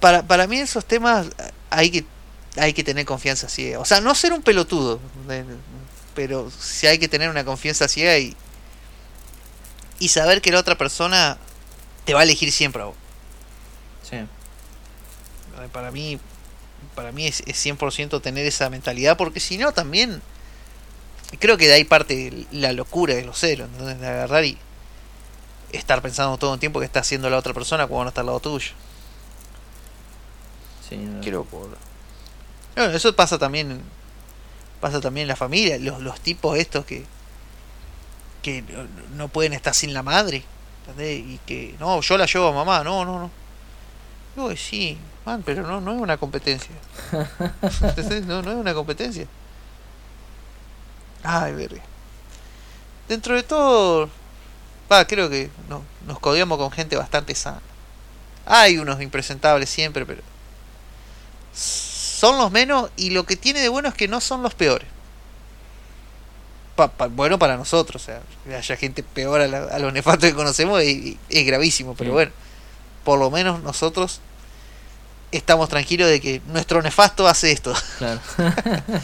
para, 0.00 0.24
para 0.26 0.48
mí 0.48 0.58
esos 0.58 0.84
temas 0.84 1.28
hay 1.70 1.92
que 1.92 2.04
hay 2.56 2.72
que 2.72 2.82
tener 2.82 3.06
confianza 3.06 3.48
ciega. 3.48 3.78
O 3.78 3.84
sea, 3.84 4.00
no 4.00 4.12
ser 4.16 4.32
un 4.32 4.42
pelotudo, 4.42 4.98
pero 6.16 6.50
sí 6.50 6.88
hay 6.88 6.98
que 6.98 7.06
tener 7.06 7.30
una 7.30 7.44
confianza 7.44 7.86
ciega 7.86 8.18
y, 8.18 8.34
y 10.00 10.08
saber 10.08 10.42
que 10.42 10.50
la 10.50 10.58
otra 10.58 10.76
persona 10.76 11.38
te 12.04 12.12
va 12.12 12.20
a 12.20 12.22
elegir 12.24 12.50
siempre 12.50 12.82
a 12.82 12.86
vos. 12.86 13.03
Para 15.72 15.90
mí, 15.90 16.18
para 16.94 17.12
mí 17.12 17.26
es, 17.26 17.42
es 17.46 17.56
100% 17.64 18.20
tener 18.20 18.46
esa 18.46 18.68
mentalidad, 18.70 19.16
porque 19.16 19.40
si 19.40 19.56
no 19.58 19.72
también 19.72 20.20
creo 21.40 21.56
que 21.56 21.66
de 21.66 21.74
ahí 21.74 21.84
parte 21.84 22.46
la 22.52 22.72
locura 22.72 23.14
de 23.14 23.24
los 23.24 23.38
celos, 23.38 23.68
¿entendés? 23.72 24.00
de 24.00 24.06
agarrar 24.08 24.44
y 24.44 24.58
estar 25.72 26.00
pensando 26.02 26.36
todo 26.38 26.54
el 26.54 26.60
tiempo 26.60 26.78
que 26.78 26.86
está 26.86 27.00
haciendo 27.00 27.28
la 27.30 27.38
otra 27.38 27.52
persona 27.54 27.86
cuando 27.86 28.04
no 28.04 28.08
está 28.10 28.20
al 28.20 28.26
lado 28.28 28.40
tuyo. 28.40 28.70
Sí, 30.88 30.96
no, 30.96 31.20
Qué 31.20 31.30
locura. 31.30 31.76
Bueno, 32.76 32.92
eso 32.94 33.14
pasa 33.16 33.38
también 33.38 33.70
en- 33.72 33.82
pasa 34.80 35.00
también 35.00 35.22
en 35.24 35.28
la 35.28 35.36
familia, 35.36 35.78
los, 35.78 36.00
los 36.00 36.20
tipos 36.20 36.58
estos 36.58 36.84
que 36.84 37.04
que 38.42 38.60
no- 38.60 38.86
no 39.16 39.28
pueden 39.28 39.54
estar 39.54 39.74
sin 39.74 39.94
la 39.94 40.02
madre, 40.02 40.44
¿entendés? 40.80 41.18
Y 41.20 41.40
que 41.46 41.74
no, 41.80 42.02
yo 42.02 42.18
la 42.18 42.26
llevo 42.26 42.48
a 42.48 42.52
mamá, 42.52 42.84
no, 42.84 43.02
no, 43.06 43.18
no. 43.18 43.30
Digo 44.34 44.48
que 44.48 44.56
sí, 44.56 44.98
man, 45.24 45.42
pero 45.44 45.62
no, 45.62 45.80
no 45.80 45.92
es 45.94 46.00
una 46.00 46.16
competencia. 46.16 46.70
No, 48.26 48.42
no 48.42 48.50
es 48.50 48.56
una 48.56 48.74
competencia. 48.74 49.26
Ay, 51.22 51.52
verga. 51.54 51.80
Dentro 53.08 53.34
de 53.34 53.42
todo, 53.42 54.08
va, 54.90 55.06
creo 55.06 55.28
que 55.30 55.50
no, 55.68 55.82
nos 56.06 56.18
codiamos 56.18 56.58
con 56.58 56.70
gente 56.70 56.96
bastante 56.96 57.34
sana. 57.34 57.60
Hay 58.46 58.78
unos 58.78 59.00
impresentables 59.00 59.70
siempre, 59.70 60.04
pero 60.04 60.22
son 61.54 62.38
los 62.38 62.50
menos 62.50 62.90
y 62.96 63.10
lo 63.10 63.24
que 63.24 63.36
tiene 63.36 63.60
de 63.60 63.68
bueno 63.68 63.88
es 63.88 63.94
que 63.94 64.08
no 64.08 64.20
son 64.20 64.42
los 64.42 64.54
peores. 64.54 64.88
Pa- 66.76 66.88
pa- 66.90 67.06
bueno 67.06 67.38
para 67.38 67.56
nosotros, 67.56 68.02
o 68.02 68.04
sea, 68.04 68.20
haya 68.56 68.76
gente 68.76 69.02
peor 69.02 69.40
a, 69.40 69.46
la- 69.48 69.64
a 69.68 69.78
los 69.78 69.92
nefastos 69.92 70.28
que 70.30 70.34
conocemos 70.34 70.80
es, 70.82 71.14
es 71.28 71.46
gravísimo, 71.46 71.94
pero 71.94 72.10
Sí. 72.10 72.14
bueno, 72.14 72.32
por 73.04 73.18
lo 73.18 73.30
menos 73.30 73.62
nosotros 73.62 74.20
estamos 75.30 75.68
tranquilos 75.68 76.08
de 76.08 76.20
que 76.20 76.40
nuestro 76.46 76.80
nefasto 76.82 77.26
hace 77.28 77.52
esto. 77.52 77.74
Claro. 77.98 78.20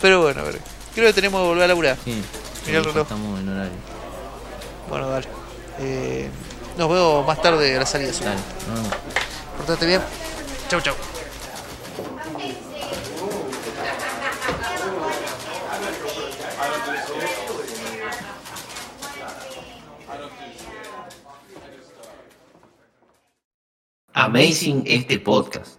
Pero 0.00 0.22
bueno, 0.22 0.42
creo 0.94 1.06
que 1.08 1.12
tenemos 1.12 1.40
que 1.40 1.46
volver 1.46 1.64
a 1.64 1.68
laburar. 1.68 1.96
sí. 2.04 2.22
Mirá 2.66 2.78
el 2.78 2.84
reloj. 2.84 3.02
Estamos 3.02 3.40
en 3.40 3.48
horario. 3.48 3.72
Bueno, 4.88 5.08
dale. 5.08 5.26
Eh, 5.80 6.30
nos 6.78 6.88
vemos 6.88 7.26
más 7.26 7.42
tarde 7.42 7.76
a 7.76 7.80
la 7.80 7.86
salida. 7.86 8.12
Dale, 8.12 8.40
no, 8.68 8.82
no. 8.82 8.88
Portate 9.58 9.86
bien. 9.86 10.00
Chau, 10.68 10.80
chau. 10.80 10.94
Amazing 24.14 24.82
este 24.84 25.18
podcast. 25.18 25.70